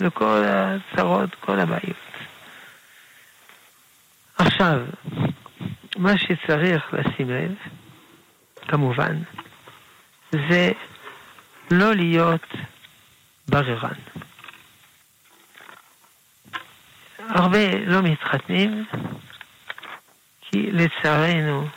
לכל 0.00 0.42
הצרות, 0.44 1.34
כל 1.34 1.60
הבעיות. 1.60 1.96
עכשיו, 4.38 4.80
מה 5.96 6.18
שצריך 6.18 6.94
לשים 6.94 7.30
לב, 7.30 7.54
כמובן, 8.68 9.22
זה 10.32 10.72
לא 11.70 11.94
להיות 11.94 12.46
בררן. 13.48 13.98
הרבה 17.28 17.78
לא 17.86 18.02
מתחתנים, 18.02 18.84
כי 20.52 20.70
לצערנו 20.72 21.68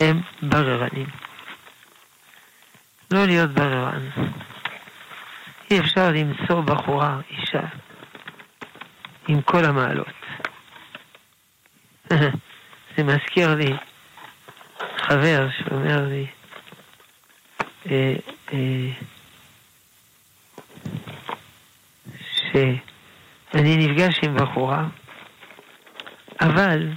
הם 0.00 0.20
בררנים. 0.42 1.06
לא 3.10 3.26
להיות 3.26 3.50
בררן. 3.50 4.08
אי 5.70 5.80
אפשר 5.80 6.10
למצוא 6.10 6.60
בחורה, 6.60 7.20
אישה, 7.30 7.62
עם 9.28 9.42
כל 9.42 9.64
המעלות. 9.64 10.06
זה 12.96 13.04
מזכיר 13.04 13.54
לי 13.54 13.76
חבר 14.98 15.48
שאומר 15.58 16.06
לי, 16.08 16.26
אה, 17.90 18.14
אה, 18.52 18.90
שאני 22.32 23.76
נפגש 23.76 24.18
עם 24.22 24.36
בחורה, 24.36 24.84
אבל 26.40 26.88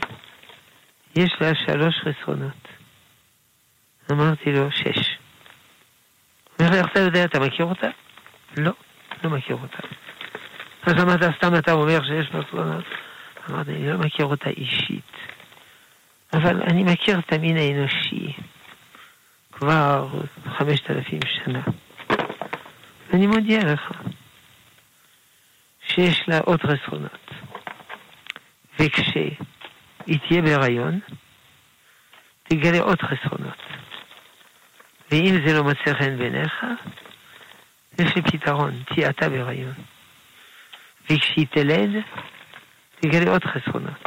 יש 1.16 1.32
לה 1.42 1.56
שלוש 1.56 1.96
חסרונות. 1.96 2.68
אמרתי 4.12 4.52
לו, 4.52 4.72
שש. 4.72 5.18
אומר 6.60 6.72
לי, 6.72 6.78
איך 6.78 6.88
אתה 6.92 7.00
יודע, 7.00 7.26
אתה 7.26 7.40
מכיר 7.40 7.66
אותה? 7.66 7.88
לא, 8.58 8.72
לא 9.24 9.30
מכיר 9.30 9.58
אותה. 9.62 9.88
אז 10.84 11.04
אמרת, 11.04 11.36
סתם 11.38 11.56
אתה 11.56 11.72
אומר 11.72 12.04
שיש 12.04 12.28
חסרונות? 12.28 12.86
אמרתי, 13.50 13.72
אני 13.72 13.90
לא 13.90 13.98
מכיר 13.98 14.26
אותה 14.26 14.50
אישית, 14.50 15.12
אבל 16.34 16.62
אני 16.62 16.84
מכיר 16.84 17.20
את 17.20 17.34
המין 17.34 17.58
האנושי 17.58 18.34
כבר 19.52 20.08
חמשת 20.58 20.92
אלפים 20.92 21.20
שנה. 21.26 21.62
ואני 23.10 23.28
מודיע 23.28 23.74
לך 23.74 23.92
שיש 25.88 26.24
לה 26.28 26.40
עוד 26.40 26.60
חסרונות. 26.62 27.32
וכשהיא 30.08 30.20
תהיה 30.28 30.42
בהיריון, 30.42 31.00
תגלה 32.44 32.80
עוד 32.80 33.02
חסרונות. 33.02 33.58
ואם 35.12 35.36
זה 35.46 35.54
לא 35.54 35.64
מוצא 35.64 35.94
חן 36.00 36.18
בעיניך, 36.18 36.66
יש 38.00 38.16
לי 38.16 38.22
פתרון, 38.22 38.84
תהיה 38.84 39.10
אתה 39.10 39.30
בהיריון. 39.30 39.74
וכשהיא 41.10 41.48
תלד, 41.48 41.90
תגלה 43.00 43.32
עוד 43.32 43.44
חסרונות. 43.44 44.04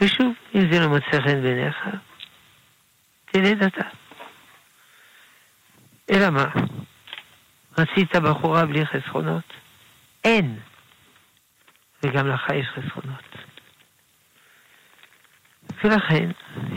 ושוב, 0.00 0.32
אם 0.54 0.72
זה 0.72 0.80
לא 0.80 0.88
מוצא 0.88 1.20
חן 1.20 1.42
בעיניך, 1.42 1.76
תלד 3.24 3.62
אתה. 3.62 3.88
אלא 6.10 6.30
מה? 6.30 6.46
רצית 7.78 8.16
בחורה 8.16 8.66
בלי 8.66 8.86
חסרונות? 8.86 9.52
אין. 10.24 10.58
וגם 12.02 12.26
לך 12.26 12.42
יש 12.54 12.66
חסרונות. 12.66 13.49
ולכן, 15.84 16.30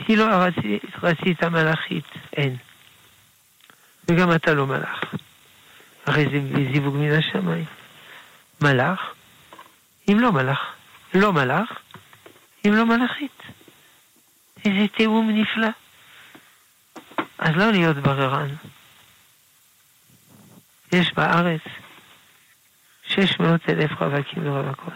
היא 0.08 0.18
לא 0.18 0.26
רצית, 0.26 0.84
רצית 1.04 1.44
מלאכית, 1.44 2.06
אין. 2.38 2.56
וגם 4.08 4.36
אתה 4.36 4.54
לא 4.54 4.68
מלאך. 4.68 5.04
הרי 6.06 6.26
זה 6.26 6.40
זיווג 6.74 6.96
מן 6.96 7.12
השמיים. 7.12 7.66
מלאך, 8.62 9.00
אם 10.12 10.20
לא 10.20 10.32
מלאך. 10.32 10.74
לא 11.14 11.34
מלאך, 11.34 11.70
אם 12.68 12.74
לא 12.74 12.86
מלאכית. 12.86 13.44
איזה 14.66 14.88
תיאום 14.88 15.30
נפלא. 15.30 15.68
אז 17.38 17.56
לא 17.56 17.72
להיות 17.72 17.98
בררן. 17.98 18.50
יש 20.92 21.14
בארץ 21.14 21.62
600 23.04 23.70
אלף 23.70 23.92
רווקים 24.02 24.48
ורווקות. 24.48 24.94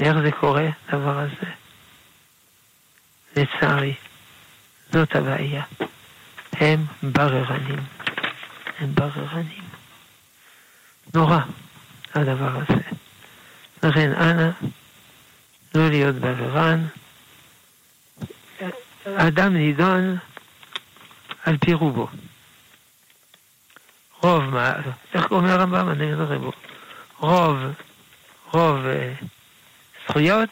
איך 0.00 0.18
זה 0.22 0.32
קורה, 0.32 0.68
הדבר 0.88 1.18
הזה? 1.18 1.65
לצערי, 3.36 3.94
זאת 4.92 5.16
הבעיה. 5.16 5.64
הם 6.52 6.84
בררנים. 7.02 7.78
הם 8.78 8.94
בררנים. 8.94 9.64
נורא, 11.14 11.38
הדבר 12.14 12.50
הזה. 12.56 12.82
לכן, 13.82 14.12
אנא, 14.12 14.50
לא 15.74 15.88
להיות 15.88 16.16
בררן. 16.16 16.86
האדם 19.06 19.54
נידון 19.54 20.16
על 21.44 21.56
פי 21.58 21.74
רובו. 21.74 22.08
רוב, 24.22 24.44
מה, 24.44 24.72
איך 25.14 25.32
אומר 25.32 25.50
הרמב"ם? 25.50 25.88
אני 25.88 26.12
לא 26.12 26.24
רבו. 26.24 26.52
רוב, 27.18 27.56
רוב 28.52 28.86
אה, 28.86 29.14
זכויות, 30.08 30.50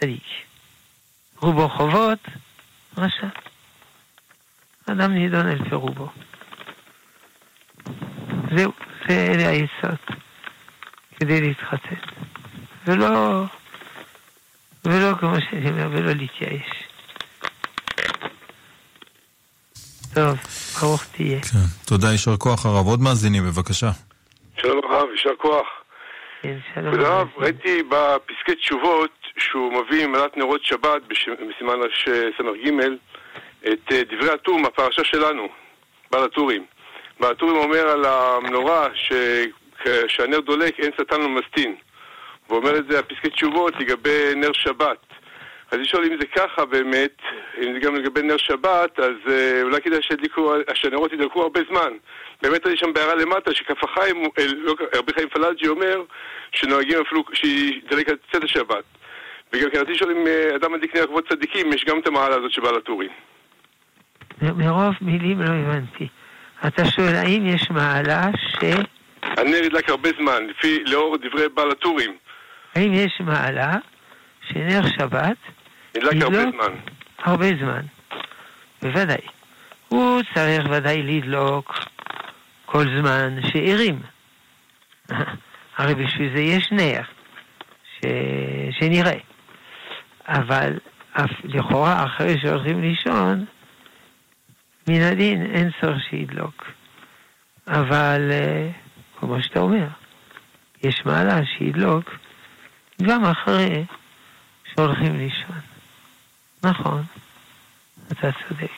צדיק. 0.00 0.47
רובו 1.40 1.68
חובות, 1.68 2.18
רשע. 2.98 3.26
אדם 4.90 5.12
נידון 5.12 5.46
על 5.46 5.68
פי 5.68 5.74
רובו. 5.74 6.08
זהו, 8.56 8.72
זה 9.08 9.26
אלה 9.30 9.48
היסוד 9.48 9.98
כדי 11.20 11.40
להתחתן. 11.40 11.94
ולא, 12.86 13.44
ולא 14.84 15.14
כמו 15.20 15.34
שאני 15.50 15.70
אומר, 15.70 15.88
ולא 15.92 16.12
להתייאש. 16.12 16.88
טוב, 20.14 20.36
ברוך 20.80 21.04
תהיה. 21.04 21.40
כן, 21.40 21.58
תודה, 21.86 22.12
יישר 22.12 22.36
כוח 22.36 22.66
הרב. 22.66 22.86
עוד 22.86 23.00
מאזינים, 23.00 23.42
בבקשה. 23.44 23.90
שלום 24.60 24.80
הרב, 24.90 25.08
יישר 25.12 25.30
כוח. 25.38 25.66
כן, 26.42 26.58
שלום. 26.74 26.94
הרב, 26.94 27.28
ראיתי 27.36 27.82
בפסקי 27.82 28.54
תשובות 28.54 29.17
שהוא 29.38 29.72
מביא 29.72 30.06
מלאת 30.06 30.36
נרות 30.36 30.64
שבת 30.64 31.02
בסימן 31.02 31.74
ס"ג 32.38 32.70
את 33.72 33.92
אה, 33.92 34.02
דברי 34.10 34.30
הטור 34.30 34.60
מהפרשה 34.60 35.04
שלנו, 35.04 35.48
בעל 36.10 36.24
הטורים. 36.24 36.64
בעל 37.20 37.32
הטורים 37.32 37.56
אומר 37.56 37.88
על 37.88 38.04
המנורה 38.04 38.88
שכשהנר 38.94 40.40
דולק 40.40 40.80
אין 40.80 40.90
שטן 40.96 41.22
ומסטין. 41.22 41.76
הוא 42.46 42.58
אומר 42.58 42.78
את 42.78 42.84
זה 42.90 42.98
הפסקי 42.98 43.30
תשובות 43.30 43.74
לגבי 43.80 44.34
נר 44.36 44.52
שבת. 44.52 44.98
אז 45.70 45.78
לשאול 45.78 46.04
אם 46.04 46.16
זה 46.20 46.26
ככה 46.26 46.64
באמת, 46.64 47.16
אם 47.62 47.72
זה 47.72 47.78
גם 47.78 47.94
לגבי 47.94 48.22
נר 48.22 48.36
שבת, 48.36 49.00
אז 49.00 49.14
אה, 49.30 49.62
אולי 49.62 49.80
כדאי 49.80 50.02
שידליקו, 50.02 50.52
שהנרות 50.74 51.12
ידלקו 51.12 51.42
הרבה 51.42 51.60
זמן. 51.70 51.92
באמת 52.42 52.66
יש 52.66 52.80
שם 52.80 52.92
בערה 52.92 53.14
למטה, 53.14 53.54
שכף 53.54 53.84
החיים, 53.84 54.24
אה, 54.38 54.44
לא, 54.56 54.74
רבי 54.94 55.12
חיים 55.12 55.28
פלאג'י 55.28 55.68
אומר 55.68 56.02
שנוהגים 56.52 57.00
אפילו 57.00 57.22
שידלק 57.32 58.08
עד 58.08 58.16
צאת 58.32 58.44
השבת. 58.44 58.84
וגם 59.52 59.70
כן 59.70 59.78
רציתי 59.78 59.92
לשאול 59.92 60.10
אם 60.10 60.26
אה, 60.26 60.56
אדם 60.56 60.72
מדליק 60.72 60.96
נר 60.96 61.06
כבוד 61.06 61.24
צדיקים, 61.28 61.72
יש 61.72 61.84
גם 61.84 61.98
את 61.98 62.06
המעלה 62.06 62.34
הזאת 62.36 62.52
שבא 62.52 62.70
לטורים. 62.70 63.10
מרוב 64.42 64.94
מילים 65.00 65.42
לא 65.42 65.50
הבנתי. 65.50 66.08
אתה 66.66 66.84
שואל 66.84 67.14
האם 67.14 67.46
יש 67.46 67.70
מעלה 67.70 68.30
ש... 68.36 68.64
הנר 69.22 69.64
ידלק 69.64 69.90
הרבה 69.90 70.08
זמן, 70.20 70.46
לפי, 70.46 70.84
לאור 70.84 71.16
דברי 71.16 71.48
בעל 71.48 71.70
הטורים. 71.70 72.16
האם 72.74 72.92
יש 72.92 73.20
מעלה 73.20 73.76
שנר 74.48 74.80
שבת 74.98 75.36
נדלק 75.96 76.22
הרבה 76.22 76.42
זמן. 76.50 76.72
הרבה 77.18 77.46
זמן, 77.60 77.82
בוודאי. 78.82 79.26
הוא 79.88 80.22
צריך 80.34 80.64
ודאי 80.70 81.02
לדלוק 81.02 81.74
כל 82.66 82.84
זמן 83.00 83.36
שערים. 83.42 83.98
הרי 85.76 85.94
בשביל 85.94 86.32
זה 86.34 86.40
יש 86.40 86.68
נר, 86.72 87.00
ש... 87.96 88.06
שנראה. 88.80 89.18
אבל 90.28 90.78
לכאורה 91.44 92.04
אחרי 92.04 92.40
שהולכים 92.40 92.82
לישון, 92.82 93.44
מן 94.88 95.00
הדין 95.00 95.42
אין 95.42 95.70
צורך 95.80 96.02
שידלוק. 96.10 96.64
אבל 97.66 98.30
אה, 98.30 98.70
כמו 99.20 99.42
שאתה 99.42 99.60
אומר, 99.60 99.88
יש 100.82 101.02
מעלה 101.04 101.40
שידלוק 101.58 102.10
גם 103.02 103.24
אחרי 103.24 103.84
שהולכים 104.74 105.16
לישון. 105.16 105.60
נכון, 106.62 107.02
אתה 108.12 108.30
צודק. 108.48 108.70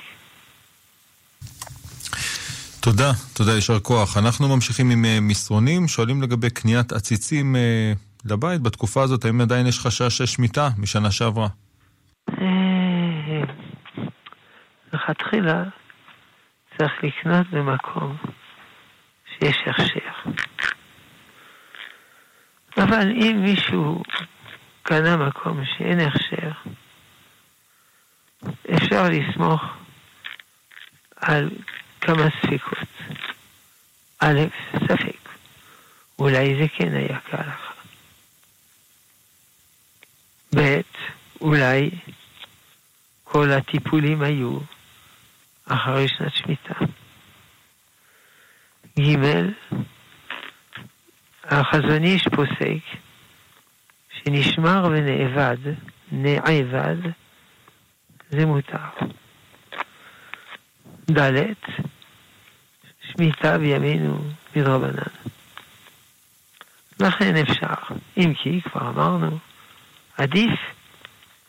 תודה, 2.80 3.12
תודה, 3.32 3.54
יישר 3.54 3.80
כוח. 3.80 4.16
אנחנו 4.16 4.48
ממשיכים 4.48 4.90
עם 4.90 5.04
אה, 5.04 5.18
מסרונים, 5.20 5.88
שואלים 5.88 6.22
לגבי 6.22 6.50
קניית 6.50 6.92
עציצים 6.92 7.56
אה, 7.56 7.92
לבית 8.24 8.62
בתקופה 8.62 9.02
הזאת, 9.02 9.24
האם 9.24 9.40
עדיין 9.40 9.66
יש 9.66 9.80
חשש 9.80 10.18
של 10.18 10.26
שמיטה 10.26 10.68
משנה 10.78 11.10
שעברה? 11.10 11.48
לכתחילה 14.92 15.64
צריך 16.78 16.92
לקנות 17.04 17.46
במקום 17.50 18.16
שיש 19.38 19.56
הכשר. 19.66 20.30
אבל 22.76 23.10
אם 23.10 23.42
מישהו 23.44 24.02
קנה 24.82 25.16
מקום 25.16 25.64
שאין 25.64 26.00
הכשר, 26.00 26.50
אפשר 28.76 29.08
לסמוך 29.08 29.62
על 31.16 31.50
כמה 32.00 32.28
ספקות. 32.42 32.88
א', 34.18 34.40
ספק, 34.72 35.28
אולי 36.18 36.56
זה 36.60 36.68
כן 36.76 36.94
היה 36.94 37.18
כהלכה. 37.20 37.72
ב', 40.56 40.80
אולי 41.40 41.90
כל 43.24 43.52
הטיפולים 43.52 44.22
היו 44.22 44.58
אחרי 45.66 46.08
שנת 46.08 46.34
שמיטה. 46.36 46.74
ג' 49.00 49.16
החזון 51.44 52.04
איש 52.04 52.28
פוסק 52.28 53.00
שנשמר 54.10 54.88
ונאבד, 54.90 55.56
נאבד, 56.12 56.96
זה 58.30 58.46
מותר. 58.46 58.76
ד' 61.10 61.52
שמיטה 63.02 63.58
בימינו 63.58 64.18
מדרבנן. 64.56 65.02
לכן 67.00 67.36
אפשר, 67.36 67.94
אם 68.16 68.34
כי 68.34 68.60
כבר 68.62 68.88
אמרנו, 68.88 69.38
עדיף 70.18 70.60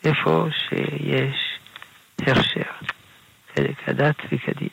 איפה 0.03 0.47
שיש 0.69 1.35
הכשר, 2.21 2.71
חלק 3.55 3.75
הדת 3.87 4.15
וכדין. 4.25 4.69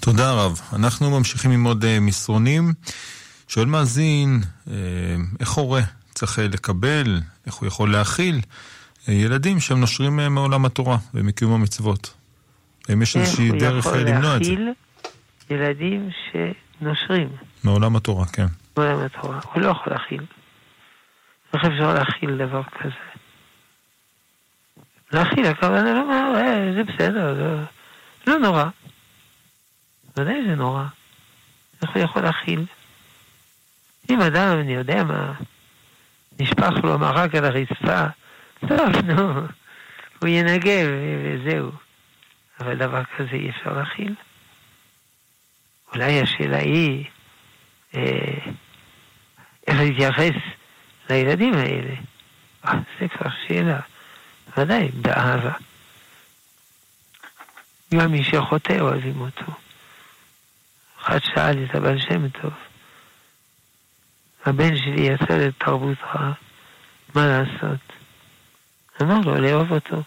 תודה 0.00 0.32
רב. 0.32 0.60
אנחנו 0.72 1.10
ממשיכים 1.10 1.50
עם 1.50 1.64
עוד 1.64 1.84
uh, 1.84 1.86
מסרונים. 2.00 2.72
שואל 3.48 3.66
מאזין, 3.66 4.40
uh, 4.66 4.70
איך 5.40 5.50
הורה 5.50 5.82
צריך 6.14 6.38
uh, 6.38 6.42
לקבל, 6.42 7.20
איך 7.46 7.54
הוא 7.54 7.66
יכול 7.68 7.92
להכיל 7.92 8.40
ילדים 9.08 9.60
שהם 9.60 9.80
נושרים 9.80 10.16
מעולם 10.16 10.64
התורה 10.64 10.98
ומקיום 11.14 11.52
המצוות? 11.52 12.14
האם 12.88 13.02
יש 13.02 13.16
איזושהי 13.16 13.50
דרך 13.50 13.86
למנוע 13.86 14.36
את 14.36 14.44
זה? 14.44 14.50
איך 14.50 14.58
הוא 14.58 14.66
יכול 14.66 15.56
להכיל 15.56 15.60
ילדים 15.68 16.08
שנושרים 16.32 17.28
מעולם 17.64 17.96
התורה, 17.96 18.26
כן. 18.26 18.46
מעולם 18.80 19.06
התורה? 19.06 19.40
הוא 19.52 19.62
לא 19.62 19.68
יכול 19.68 19.92
להכיל. 19.92 20.22
איך 21.54 21.64
אפשר 21.64 21.94
להכיל 21.94 22.36
דבר 22.36 22.62
כזה? 22.62 22.94
להכיל, 25.12 25.46
הכוונה 25.46 25.94
לומר, 25.94 26.32
אה, 26.36 26.72
זה 26.74 26.84
בסדר, 26.84 27.34
זה 27.34 27.64
לא 28.26 28.38
נורא. 28.38 28.64
ודאי 30.16 30.42
זה 30.48 30.54
נורא. 30.54 30.84
איך 31.82 31.90
הוא 31.94 32.02
יכול 32.02 32.22
להכיל? 32.22 32.64
אם 34.10 34.20
אדם, 34.20 34.58
אני 34.60 34.72
יודע 34.74 35.04
מה, 35.04 35.32
נשפך 36.40 36.72
לו 36.84 36.98
מרק 36.98 37.34
על 37.34 37.44
הרצפה, 37.44 38.06
טוב, 38.68 38.96
נו, 39.06 39.32
הוא 40.20 40.28
ינגב 40.28 40.88
וזהו. 41.24 41.70
אבל 42.60 42.76
דבר 42.76 43.02
כזה 43.16 43.32
אי 43.32 43.50
אפשר 43.50 43.72
להכיל. 43.72 44.14
אולי 45.94 46.20
השאלה 46.20 46.58
היא, 46.58 47.04
אה, 47.94 48.52
להתייחס 49.78 50.36
לילדים 51.10 51.54
האלה. 51.54 51.94
אה, 52.66 52.72
זה 53.00 53.08
כבר 53.08 53.30
שאלה. 53.46 53.80
ודאי, 54.56 54.88
באהבה. 54.88 55.52
גם 57.94 58.12
מי 58.12 58.24
שחוטא 58.24 58.80
אוהבים 58.80 59.20
אותו. 59.20 59.52
אחד 61.00 61.18
שאל 61.24 61.64
את 61.64 61.74
הבעל 61.74 62.00
שם 62.00 62.28
טוב, 62.28 62.52
הבן 64.46 64.76
שלי 64.76 65.00
יצא 65.00 65.34
לתרבות 65.34 65.98
רעה, 66.02 66.32
מה 67.14 67.26
לעשות? 67.26 67.80
אמר 69.02 69.20
לו, 69.24 69.34
לאהוב 69.34 69.72
אותו. 69.72 70.02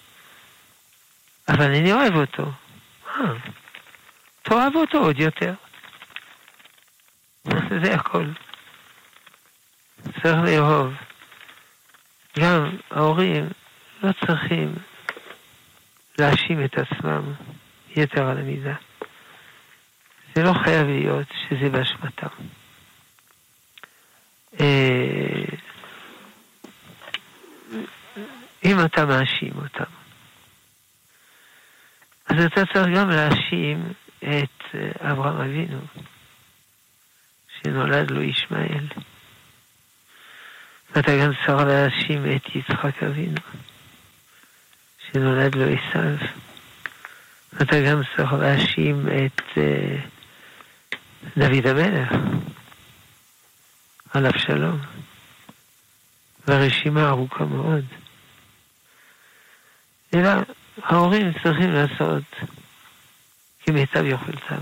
אבל 1.50 1.76
אני 1.76 1.94
אוהב 1.94 2.16
אותו. 2.16 2.52
אה, 3.08 3.22
תאהב 4.42 4.76
אותו 4.76 4.98
עוד 4.98 5.20
יותר. 5.20 5.54
זה 7.84 7.94
הכל. 7.94 8.26
צריך 10.22 10.38
לאהוב. 10.46 10.94
גם 12.40 12.70
ההורים 12.92 13.50
לא 14.04 14.12
צריכים 14.26 14.76
להאשים 16.20 16.64
את 16.66 16.78
עצמם 16.78 17.34
יתר 17.96 18.28
על 18.28 18.38
המידה. 18.38 18.76
זה 20.36 20.44
לא 20.44 20.54
חייב 20.54 20.88
להיות 20.88 21.28
שזה 21.50 21.70
באשמתם. 21.70 22.28
אה, 24.60 25.44
אם 28.66 28.86
אתה 28.86 29.06
מאשים 29.06 29.54
אותם, 29.56 29.92
אז 32.26 32.46
אתה 32.46 32.66
צריך 32.74 32.98
גם 32.98 33.10
להאשים 33.10 33.94
את 34.20 34.76
אה, 34.76 35.12
אברהם 35.12 35.42
אבינו, 35.42 35.80
שנולד 37.62 38.12
לו 38.12 38.22
ישמעאל. 38.22 38.88
ואתה 40.96 41.18
גם 41.18 41.32
צריך 41.46 41.64
להאשים 41.68 42.26
את 42.36 42.56
יצחק 42.56 43.04
אבינו, 43.04 43.42
שנולד 45.12 45.56
לו 45.56 45.64
עשיו. 45.64 46.28
אתה 47.62 47.82
גם 47.88 48.02
צריך 48.16 48.34
להאשים 48.34 49.08
את 49.08 49.42
uh, 49.42 49.60
דוד 51.38 51.68
המלך, 51.68 52.12
על 54.14 54.26
אבשלום. 54.26 54.80
והרשימה 56.48 57.10
ארוכה 57.10 57.46
מאוד. 57.46 57.86
אלא 60.16 60.30
ההורים 60.84 61.34
צריכים 61.44 61.72
לעשות 61.72 62.24
כמיטב 63.66 64.06
יכולתם. 64.06 64.62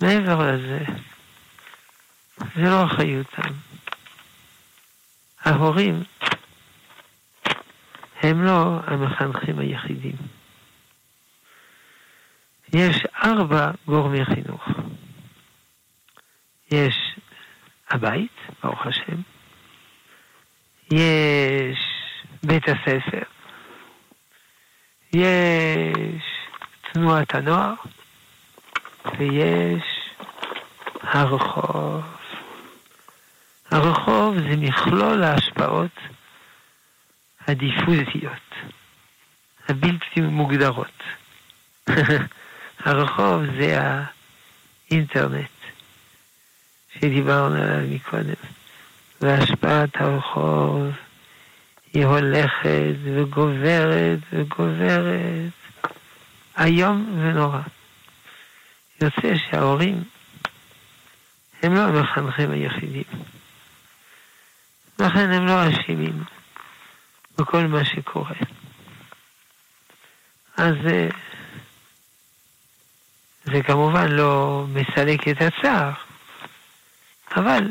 מעבר 0.00 0.52
לזה, 0.52 0.84
זה 2.38 2.62
לא 2.62 2.84
אחריותם. 2.84 3.52
ההורים 5.46 6.02
הם 8.22 8.44
לא 8.44 8.80
המחנכים 8.86 9.58
היחידים. 9.58 10.16
יש 12.72 13.06
ארבע 13.24 13.70
גורמי 13.86 14.24
חינוך. 14.24 14.68
יש 16.70 17.16
הבית, 17.90 18.36
ברוך 18.62 18.86
השם, 18.86 19.20
יש 20.92 21.78
בית 22.42 22.68
הספר, 22.68 23.22
יש 25.12 26.24
תנועת 26.92 27.34
הנוער, 27.34 27.74
ויש 29.18 29.84
הרחוב. 31.02 32.15
הרחוב 33.70 34.34
זה 34.34 34.56
מכלול 34.56 35.22
ההשפעות 35.22 35.98
הדיפוזיות, 37.48 38.54
הבלתי 39.68 40.20
מוגדרות. 40.20 41.02
הרחוב 42.84 43.42
זה 43.58 43.78
האינטרנט 44.90 45.48
שדיברנו 46.94 47.54
עליו 47.54 47.86
מקודם, 47.90 48.34
והשפעת 49.20 49.90
הרחוב 49.94 50.90
היא 51.92 52.04
הולכת 52.06 52.94
וגוברת 53.04 54.18
וגוברת, 54.32 55.52
איום 56.58 57.18
ונורא. 57.18 57.60
יוצא 59.00 59.34
שההורים 59.36 60.04
הם 61.62 61.74
לא 61.74 61.80
המחנכים 61.80 62.50
היחידים. 62.50 63.04
לכן 64.98 65.32
הם 65.32 65.46
לא 65.46 65.68
אשמים 65.68 66.24
בכל 67.38 67.66
מה 67.66 67.84
שקורה. 67.84 68.34
אז 70.56 70.74
זה 73.44 73.62
כמובן 73.62 74.08
לא 74.08 74.64
מסלק 74.68 75.28
את 75.28 75.36
הצער, 75.42 75.90
אבל 77.36 77.64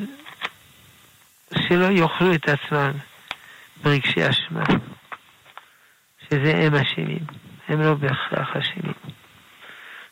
שלא 1.68 1.86
יאכלו 1.86 2.34
את 2.34 2.50
עצמם 2.50 2.92
ברגשי 3.84 4.30
אשמה, 4.30 4.64
שזה 6.30 6.54
הם 6.58 6.76
אשמים, 6.76 7.26
הם 7.68 7.82
לא 7.82 7.94
בהכרח 7.94 8.56
אשמים. 8.56 8.94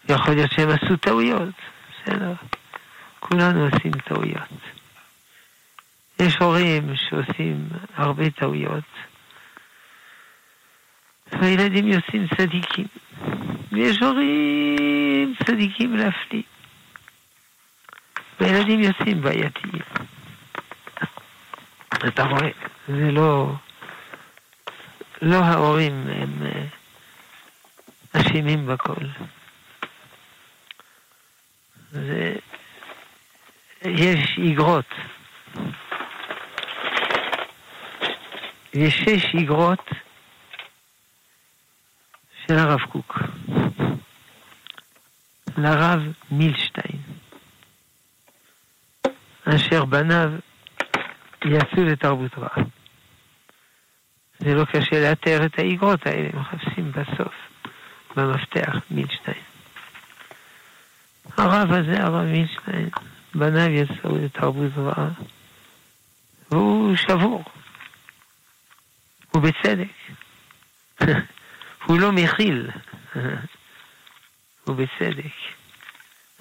יכול 0.10 0.34
להיות 0.34 0.52
שהם 0.52 0.70
עשו 0.70 0.98
טעויות, 0.98 1.56
בסדר. 1.90 2.34
כולנו 3.20 3.66
עושים 3.66 3.92
טעויות. 3.92 4.50
יש 6.26 6.36
הורים 6.38 6.96
שעושים 6.96 7.70
הרבה 7.96 8.30
טעויות, 8.30 8.84
והילדים 11.32 11.88
יוצאים 11.88 12.28
צדיקים. 12.38 12.88
ויש 13.72 13.98
הורים 14.02 15.34
צדיקים 15.46 15.96
להפליא. 15.96 16.42
והילדים 18.40 18.80
יוצאים 18.80 19.22
בעייתיים. 19.22 19.84
אתה 22.08 22.24
רואה, 22.24 22.50
זה 22.88 23.12
לא... 23.12 23.54
לא 25.22 25.38
ההורים 25.38 26.08
הם 26.08 26.46
אה, 26.46 26.66
אשמים 28.14 28.68
בכל. 28.68 29.06
זה... 31.92 32.36
יש 33.86 34.38
איגרות. 34.38 34.86
ושש 38.76 39.34
איגרות 39.34 39.90
של 42.48 42.58
הרב 42.58 42.80
קוק, 42.80 43.20
לרב 45.58 46.02
מילשטיין, 46.32 47.02
אשר 49.46 49.86
בניו 49.86 50.32
יצאו 51.46 51.84
לתרבות 51.84 52.38
רעה. 52.38 52.66
זה 54.40 54.56
לא 54.56 54.66
קשה 54.66 55.10
לאתר 55.10 55.46
את 55.46 55.60
האיגרות 55.60 56.08
האלה, 56.08 56.30
מחפשים 56.34 56.92
בסוף, 56.92 57.34
במפתח, 58.16 58.76
מילשטיין. 58.92 59.44
הרב 61.38 61.72
הזה, 61.72 62.04
הרב 62.04 62.26
מילשטיין, 62.26 62.90
בניו 63.36 63.70
יצאו 63.70 64.18
לתרבות 64.18 64.72
רעה, 64.78 65.10
והוא 66.52 66.96
שבור. 66.96 67.44
ובצדק. 69.44 69.88
הוא 71.86 72.00
לא 72.00 72.12
מכיל, 72.12 72.70
ובצדק. 74.68 75.34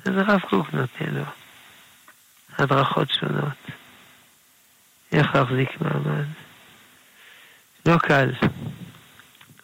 אז 0.05 0.17
הרב 0.17 0.41
קוק 0.41 0.73
נותן 0.73 1.15
לו 1.15 1.25
הדרכות 2.59 3.11
שונות, 3.11 3.59
איך 5.13 5.35
להחזיק 5.35 5.81
מעמד. 5.81 6.25
לא 7.87 7.99
קל. 7.99 8.31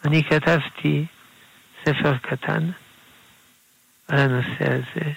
אני 0.05 0.23
כתבתי 0.23 1.05
ספר 1.81 2.17
קטן 2.17 2.69
על 4.07 4.19
הנושא 4.19 4.73
הזה 4.73 5.11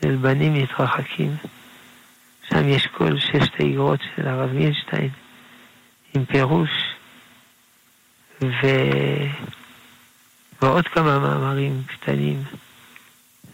של 0.00 0.16
בנים 0.16 0.54
מתרחקים. 0.54 1.36
שם 2.48 2.68
יש 2.68 2.86
כל 2.86 3.20
ששת 3.20 3.60
האיגרות 3.60 4.00
של 4.16 4.28
הרב 4.28 4.52
מילשטיין 4.52 5.10
עם 6.14 6.24
פירוש 6.24 6.70
ו... 8.40 8.66
ועוד 10.62 10.88
כמה 10.88 11.18
מאמרים 11.18 11.82
קטנים. 11.86 12.42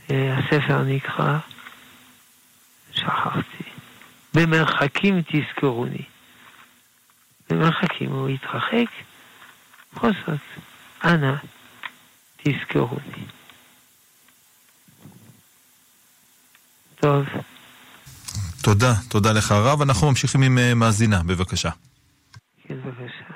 הספר 0.09 0.83
נקרא, 0.83 1.39
שכחתי, 2.93 3.65
במרחקים 4.35 5.23
תזכרוני. 5.23 6.03
במרחקים 7.51 8.11
הוא 8.11 8.29
התרחק, 8.29 8.87
בכל 9.95 10.11
זאת, 10.27 10.41
אנא 11.05 11.35
תזכרוני. 12.37 13.25
טוב. 17.01 17.27
תודה, 18.63 18.95
תודה 19.09 19.33
לך 19.33 19.53
הרב. 19.53 19.83
אנחנו 19.83 20.09
ממשיכים 20.09 20.43
עם 20.43 20.59
אה, 20.59 20.75
מאזינה, 20.75 21.23
בבקשה. 21.23 21.71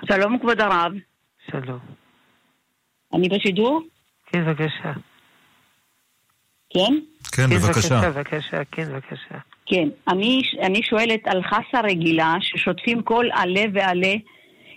כן. 0.06 0.14
שלום 0.14 0.38
כבוד 0.38 0.60
הרב. 0.60 0.92
שלום. 1.50 1.78
אני 3.14 3.28
בשידור? 3.28 3.82
כן, 4.26 4.44
בבקשה. 4.44 4.92
כן? 6.70 6.94
כן, 7.32 7.46
בבקשה. 7.50 8.00
בבקשה, 8.00 8.10
בבקשה, 8.10 8.64
כן, 8.72 8.92
בבקשה. 8.92 9.38
כן. 9.66 9.88
אני, 10.08 10.42
אני 10.62 10.82
שואלת 10.82 11.26
על 11.26 11.42
חסה 11.42 11.80
רגילה 11.84 12.34
ששוטפים 12.40 13.02
כל 13.02 13.26
עלה 13.32 13.64
ועלה 13.74 14.14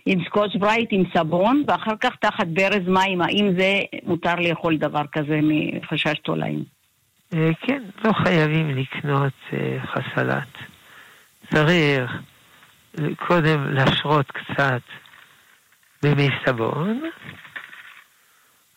עם 0.06 0.26
סקוץ' 0.26 0.56
ברייט 0.60 0.90
עם 0.92 1.04
סבון 1.14 1.64
ואחר 1.68 1.96
כך 2.02 2.16
תחת 2.16 2.48
ברז 2.48 2.88
מים. 2.88 3.22
האם 3.22 3.54
זה 3.60 3.80
מותר 4.04 4.36
לאכול 4.36 4.78
דבר 4.78 5.04
כזה 5.12 5.40
מחשש 5.44 6.20
תולעים? 6.24 6.64
אה, 7.34 7.50
כן, 7.62 7.84
לא 8.06 8.14
חייבים 8.14 8.70
לקנות 8.70 9.34
אה, 9.54 9.78
חסלת. 9.86 10.48
צריך 11.54 12.12
קודם 13.28 13.74
להשרות 13.74 14.32
קצת 14.32 14.82
במי 16.04 16.30
סבון, 16.46 17.02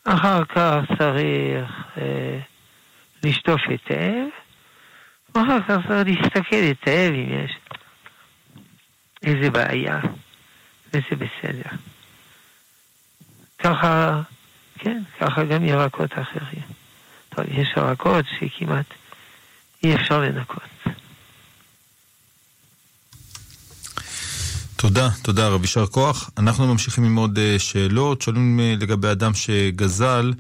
אחר 0.05 0.45
כך 0.45 0.79
צריך 0.99 1.71
אה, 1.97 2.39
לשטוף 3.23 3.61
היטב, 3.69 4.27
ואחר 5.35 5.61
כך 5.69 5.87
צריך 5.89 6.07
להסתכל 6.07 6.57
היטב 6.57 7.13
אם 7.15 7.45
יש 7.45 7.59
איזה 9.23 9.51
בעיה, 9.51 10.01
וזה 10.89 11.17
בסדר. 11.17 11.77
ככה, 13.59 14.21
כן, 14.79 15.03
ככה 15.21 15.45
גם 15.45 15.65
ירקות 15.65 16.13
אחרים. 16.13 16.63
טוב, 17.29 17.45
יש 17.49 17.69
ירקות 17.77 18.25
שכמעט 18.39 18.87
אי 19.85 19.95
אפשר 19.95 20.21
לנקות. 20.21 20.63
תודה, 24.81 25.09
תודה 25.23 25.49
רב, 25.49 25.61
יישר 25.61 25.87
כוח. 25.87 26.31
אנחנו 26.39 26.67
ממשיכים 26.67 27.05
עם 27.05 27.17
עוד 27.17 27.39
אה, 27.39 27.59
שאלות. 27.59 28.23
שואלים 28.23 28.61
אה, 28.61 28.75
לגבי 28.81 29.09
אדם 29.09 29.35
שגזל 29.35 30.33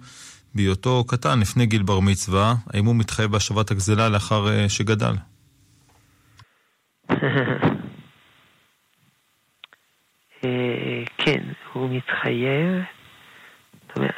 בהיותו 0.54 1.04
קטן 1.08 1.40
לפני 1.40 1.66
גיל 1.66 1.82
בר 1.82 2.00
מצווה, 2.00 2.54
האם 2.74 2.84
הוא 2.84 2.96
מתחייב 2.96 3.30
בהשבת 3.30 3.70
הגזלה 3.70 4.08
לאחר 4.08 4.48
אה, 4.48 4.68
שגדל? 4.68 5.12
כן, 11.18 11.42
הוא 11.72 11.90
מתחייב, 11.90 12.82
זאת 13.88 13.96
אומרת, 13.96 14.12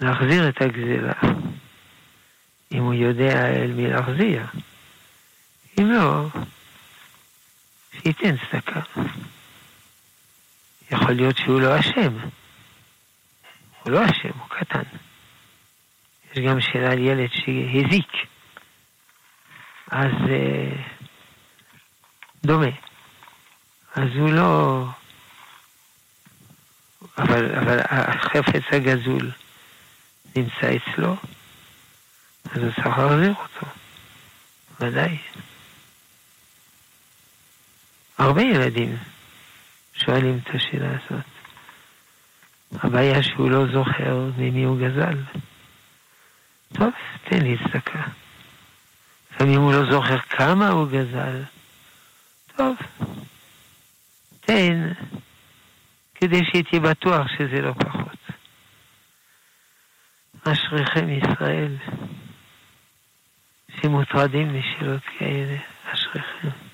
להחזיר 0.00 0.48
את 0.48 0.62
הגזלה, 0.62 1.12
אם 2.72 2.82
הוא 2.82 2.94
יודע 2.94 3.46
אל 3.56 3.72
מי 3.72 3.86
להחזיר. 3.86 4.42
אם 5.80 5.90
לא, 5.90 6.26
שייתן 8.02 8.36
צדקה. 8.36 8.80
יכול 10.90 11.12
להיות 11.12 11.36
שהוא 11.38 11.60
לא 11.60 11.80
אשם. 11.80 12.18
הוא 13.82 13.92
לא 13.92 14.04
אשם, 14.04 14.38
הוא 14.38 14.48
קטן. 14.48 14.82
יש 16.32 16.38
גם 16.38 16.60
שאלה 16.60 16.92
על 16.92 16.98
ילד 16.98 17.30
שהזיק. 17.32 18.12
אז 19.90 20.12
אה, 20.30 20.82
דומה. 22.44 22.70
אז 23.94 24.08
הוא 24.14 24.30
לא... 24.30 24.84
אבל, 27.18 27.54
אבל 27.54 27.78
החפץ 27.84 28.62
הגזול 28.72 29.30
נמצא 30.36 30.76
אצלו, 30.76 31.16
אז 32.52 32.62
הוא 32.62 32.72
צריך 32.72 32.86
להחזיר 32.86 33.34
אותו. 33.38 33.66
ודאי. 34.80 35.18
הרבה 38.18 38.42
ילדים 38.42 38.96
שואלים 39.92 40.38
את 40.38 40.54
השאלה 40.54 40.88
הזאת. 40.88 41.24
הבעיה 42.72 43.22
שהוא 43.22 43.50
לא 43.50 43.64
זוכר 43.72 44.30
ממי 44.36 44.64
הוא 44.64 44.78
גזל. 44.78 45.18
טוב, 46.72 46.90
תן 47.24 47.42
לי 47.42 47.56
צדקה. 47.58 48.02
לפעמים 49.32 49.60
הוא 49.60 49.72
לא 49.72 49.90
זוכר 49.90 50.18
כמה 50.18 50.68
הוא 50.68 50.88
גזל. 50.88 51.42
טוב, 52.56 52.76
תן, 54.40 54.92
כדי 56.14 56.40
שתהיה 56.44 56.80
בטוח 56.80 57.26
שזה 57.38 57.62
לא 57.62 57.72
פחות. 57.72 58.18
אשריכם 60.44 61.08
ישראל, 61.10 61.76
שמוטרדים 63.80 64.58
משאלות 64.58 65.02
כאלה, 65.18 65.56
אשריכם. 65.92 66.67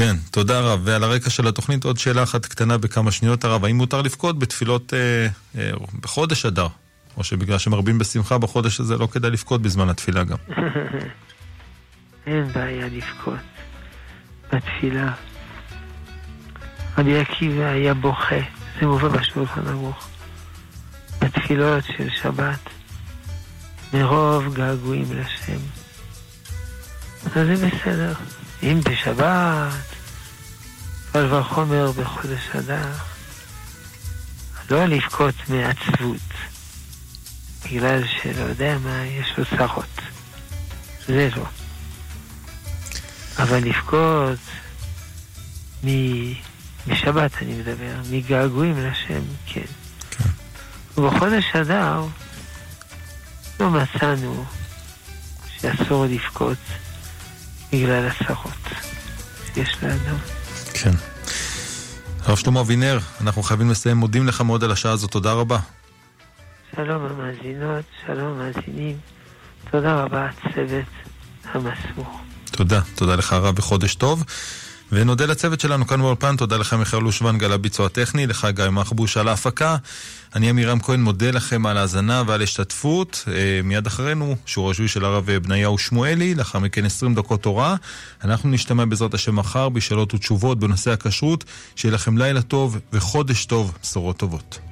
כן, 0.00 0.16
תודה 0.30 0.60
רב. 0.60 0.80
ועל 0.84 1.04
הרקע 1.04 1.30
של 1.30 1.46
התוכנית 1.46 1.84
עוד 1.84 1.98
שאלה 1.98 2.22
אחת 2.22 2.46
קטנה 2.46 2.78
בכמה 2.78 3.12
שניות 3.12 3.44
הרב. 3.44 3.64
האם 3.64 3.76
מותר 3.76 4.02
לבכות 4.02 4.38
בתפילות 4.38 4.94
אה, 4.94 5.26
אה, 5.58 5.70
בחודש 6.00 6.46
אדר? 6.46 6.66
או 7.16 7.24
שבגלל 7.24 7.58
שמרבים 7.58 7.98
בשמחה 7.98 8.38
בחודש 8.38 8.80
הזה 8.80 8.98
לא 8.98 9.06
כדאי 9.06 9.30
לבכות 9.30 9.62
בזמן 9.62 9.88
התפילה 9.88 10.24
גם? 10.24 10.36
אין 12.26 12.52
בעיה 12.52 12.86
לבכות 12.86 13.38
בתפילה. 14.52 15.12
רבי 16.98 17.18
עקיבא 17.18 17.64
היה 17.64 17.94
בוכה, 17.94 18.40
זה 18.80 18.86
מובא 18.86 19.08
בשולחן 19.08 19.66
ערוך, 19.66 20.08
בתפילות 21.20 21.84
של 21.84 22.08
שבת, 22.22 22.70
מרוב 23.92 24.54
געגועים 24.54 25.06
לשם. 25.12 25.60
אז 27.26 27.32
זה 27.32 27.66
בסדר. 27.66 28.12
אם 28.62 28.80
בשבת, 28.80 29.72
קל 31.12 31.34
וחומר 31.34 31.92
בחודש 31.92 32.48
אדר, 32.58 32.92
לא 34.70 34.84
לבכות 34.84 35.34
מעצבות, 35.48 36.28
בגלל 37.64 38.02
שלא 38.06 38.42
יודע 38.42 38.78
מה, 38.78 39.04
יש 39.04 39.38
לו 39.38 39.44
צרות. 39.58 40.00
זה 41.06 41.28
לא. 41.36 41.44
אבל 43.38 43.64
לבכות 43.64 44.38
מ... 45.84 45.88
משבת 46.86 47.30
אני 47.42 47.54
מדבר, 47.54 47.94
מגעגועים 48.10 48.78
לשם, 48.78 49.22
כן. 49.46 49.60
כן. 50.10 50.30
ובחודש 51.00 51.44
אדר 51.54 52.04
לא 53.60 53.70
מצאנו 53.70 54.44
שאסור 55.60 56.06
לבכות 56.06 56.58
בגלל 57.72 58.08
הצרות. 58.08 58.52
יש 59.56 59.76
לאדם. 59.82 60.16
כן. 60.74 60.90
הרב 62.24 62.38
שלמה 62.38 62.60
אבינר, 62.60 62.98
אנחנו 63.20 63.42
חייבים 63.42 63.70
לסיים. 63.70 63.96
מודים 63.96 64.26
לך 64.26 64.40
מאוד 64.40 64.64
על 64.64 64.72
השעה 64.72 64.92
הזאת, 64.92 65.10
תודה 65.10 65.32
רבה. 65.32 65.58
שלום 66.76 67.04
המאזינות, 67.04 67.84
שלום 68.06 68.40
המאזינים. 68.40 68.96
תודה 69.70 70.02
רבה, 70.02 70.28
הצוות 70.28 70.84
המסור. 71.44 72.20
תודה, 72.50 72.80
תודה 72.94 73.14
לך 73.14 73.32
הרב 73.32 73.58
וחודש 73.58 73.94
טוב. 73.94 74.24
ונודה 74.92 75.26
לצוות 75.26 75.60
שלנו 75.60 75.86
כאן 75.86 76.00
באולפן, 76.00 76.36
תודה 76.36 76.56
לך 76.56 76.74
מיכאל 76.74 77.06
אושוונג 77.06 77.44
על 77.44 77.52
הביצוע 77.52 77.86
הטכני, 77.86 78.26
לך 78.26 78.48
גיא 78.50 78.70
מחבוש 78.70 79.16
על 79.16 79.28
ההפקה. 79.28 79.76
אני 80.34 80.48
עמירם 80.48 80.80
כהן 80.80 81.00
מודה 81.00 81.30
לכם 81.30 81.66
על 81.66 81.76
ההאזנה 81.76 82.22
ועל 82.26 82.42
השתתפות. 82.42 83.24
אה, 83.28 83.60
מיד 83.64 83.86
אחרינו, 83.86 84.36
שיעור 84.46 84.70
השביעי 84.70 84.88
של 84.88 85.04
הרב 85.04 85.30
בניהו 85.30 85.78
שמואלי, 85.78 86.34
לאחר 86.34 86.58
מכן 86.58 86.84
20 86.84 87.14
דקות 87.14 87.42
תורה. 87.42 87.76
אנחנו 88.24 88.50
נשתמע 88.50 88.84
בעזרת 88.84 89.14
השם 89.14 89.36
מחר 89.36 89.68
בשאלות 89.68 90.14
ותשובות 90.14 90.58
בנושא 90.58 90.90
הכשרות. 90.90 91.44
שיהיה 91.76 91.94
לכם 91.94 92.18
לילה 92.18 92.42
טוב 92.42 92.78
וחודש 92.92 93.44
טוב, 93.44 93.72
בשורות 93.82 94.16
טובות. 94.16 94.69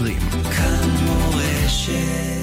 חוזרים. 0.00 0.18
כאן 0.56 0.90
מורשת 1.04 2.40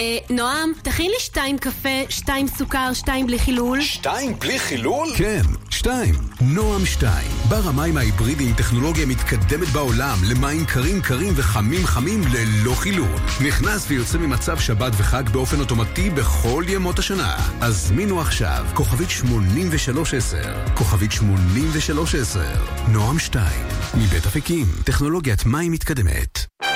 אה, 0.00 0.18
נועם, 0.30 0.72
תכין 0.82 1.10
לי 1.10 1.16
שתיים 1.18 1.58
קפה, 1.58 1.88
שתיים 2.08 2.46
סוכר, 2.48 2.92
שתיים 2.92 3.26
בלי 3.26 3.38
חילול. 3.38 3.80
שתיים 3.80 4.38
בלי 4.38 4.58
חילול? 4.58 5.08
כן, 5.16 5.42
שתיים. 5.70 6.14
נועם 6.40 6.86
שתיים. 6.86 7.30
בר 7.48 7.68
המים 7.68 7.96
ההיברידי 7.96 8.44
עם 8.44 8.54
טכנולוגיה 8.54 9.06
מתקדמת 9.06 9.68
בעולם 9.68 10.16
למים 10.30 10.64
קרים 10.64 11.02
קרים 11.02 11.32
וחמים 11.36 11.86
חמים 11.86 12.20
ללא 12.32 12.74
חילול. 12.74 13.18
נכנס 13.46 13.86
ויוצא 13.88 14.18
ממצב 14.18 14.58
שבת 14.58 14.92
וחג 14.96 15.28
באופן 15.28 15.60
אוטומטי 15.60 16.10
בכל 16.10 16.64
ימות 16.68 16.98
השנה. 16.98 17.36
הזמינו 17.60 18.20
עכשיו, 18.20 18.66
כוכבית 18.74 19.10
8310. 19.10 20.74
כוכבית 20.74 21.12
8310. 21.12 22.40
נועם 22.88 23.18
שתיים. 23.18 23.66
מבית 23.94 24.26
אפיקים, 24.26 24.66
טכנולוגיית 24.84 25.46
מים 25.46 25.72
מתקדמת. 25.72 26.67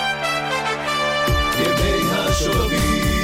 ימי 1.58 2.10
השובבים 2.10 3.21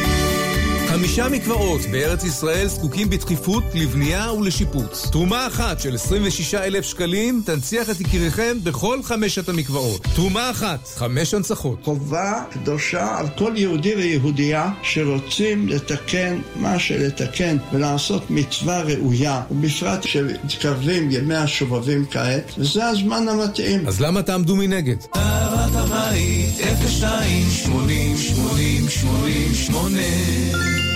חמישה 0.89 1.28
מקוואות 1.28 1.80
בארץ 1.93 2.24
ישראל 2.24 2.66
זקוקים 2.66 3.11
בדחיפות 3.11 3.64
לבנייה 3.74 4.32
ולשיפוץ. 4.32 5.09
תרומה 5.12 5.47
אחת 5.47 5.80
של 5.80 5.95
26 5.95 6.55
אלף 6.55 6.84
שקלים 6.84 7.43
תנציח 7.47 7.91
את 7.91 8.01
יקיריכם 8.01 8.57
בכל 8.62 9.03
חמשת 9.03 9.49
המקוואות. 9.49 10.07
תרומה 10.14 10.51
אחת, 10.51 10.89
חמש 10.95 11.34
הנצחות. 11.34 11.78
חובה 11.84 12.43
קדושה 12.51 13.18
על 13.18 13.26
כל 13.39 13.53
יהודי 13.57 13.95
ויהודייה 13.95 14.70
שרוצים 14.82 15.68
לתקן 15.68 16.39
מה 16.57 16.78
שלתקן 16.78 17.57
ולעשות 17.72 18.30
מצווה 18.30 18.82
ראויה, 18.82 19.43
ובפרט 19.51 20.03
שמתקרבים 20.03 21.11
ימי 21.11 21.36
השובבים 21.36 22.07
כעת, 22.11 22.53
וזה 22.59 22.86
הזמן 22.86 23.28
המתאים. 23.28 23.89
אז 23.89 24.01
למה 24.01 24.22
תעמדו 24.22 24.57
מנגד? 24.57 24.97
אהבת 25.16 25.74
הבית 25.74 26.55
02 27.01 27.47
80 27.51 28.16
80 28.16 28.89
80 28.89 29.55
8 29.55 30.88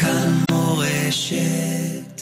כאן 0.00 0.42
מורשת 0.50 2.15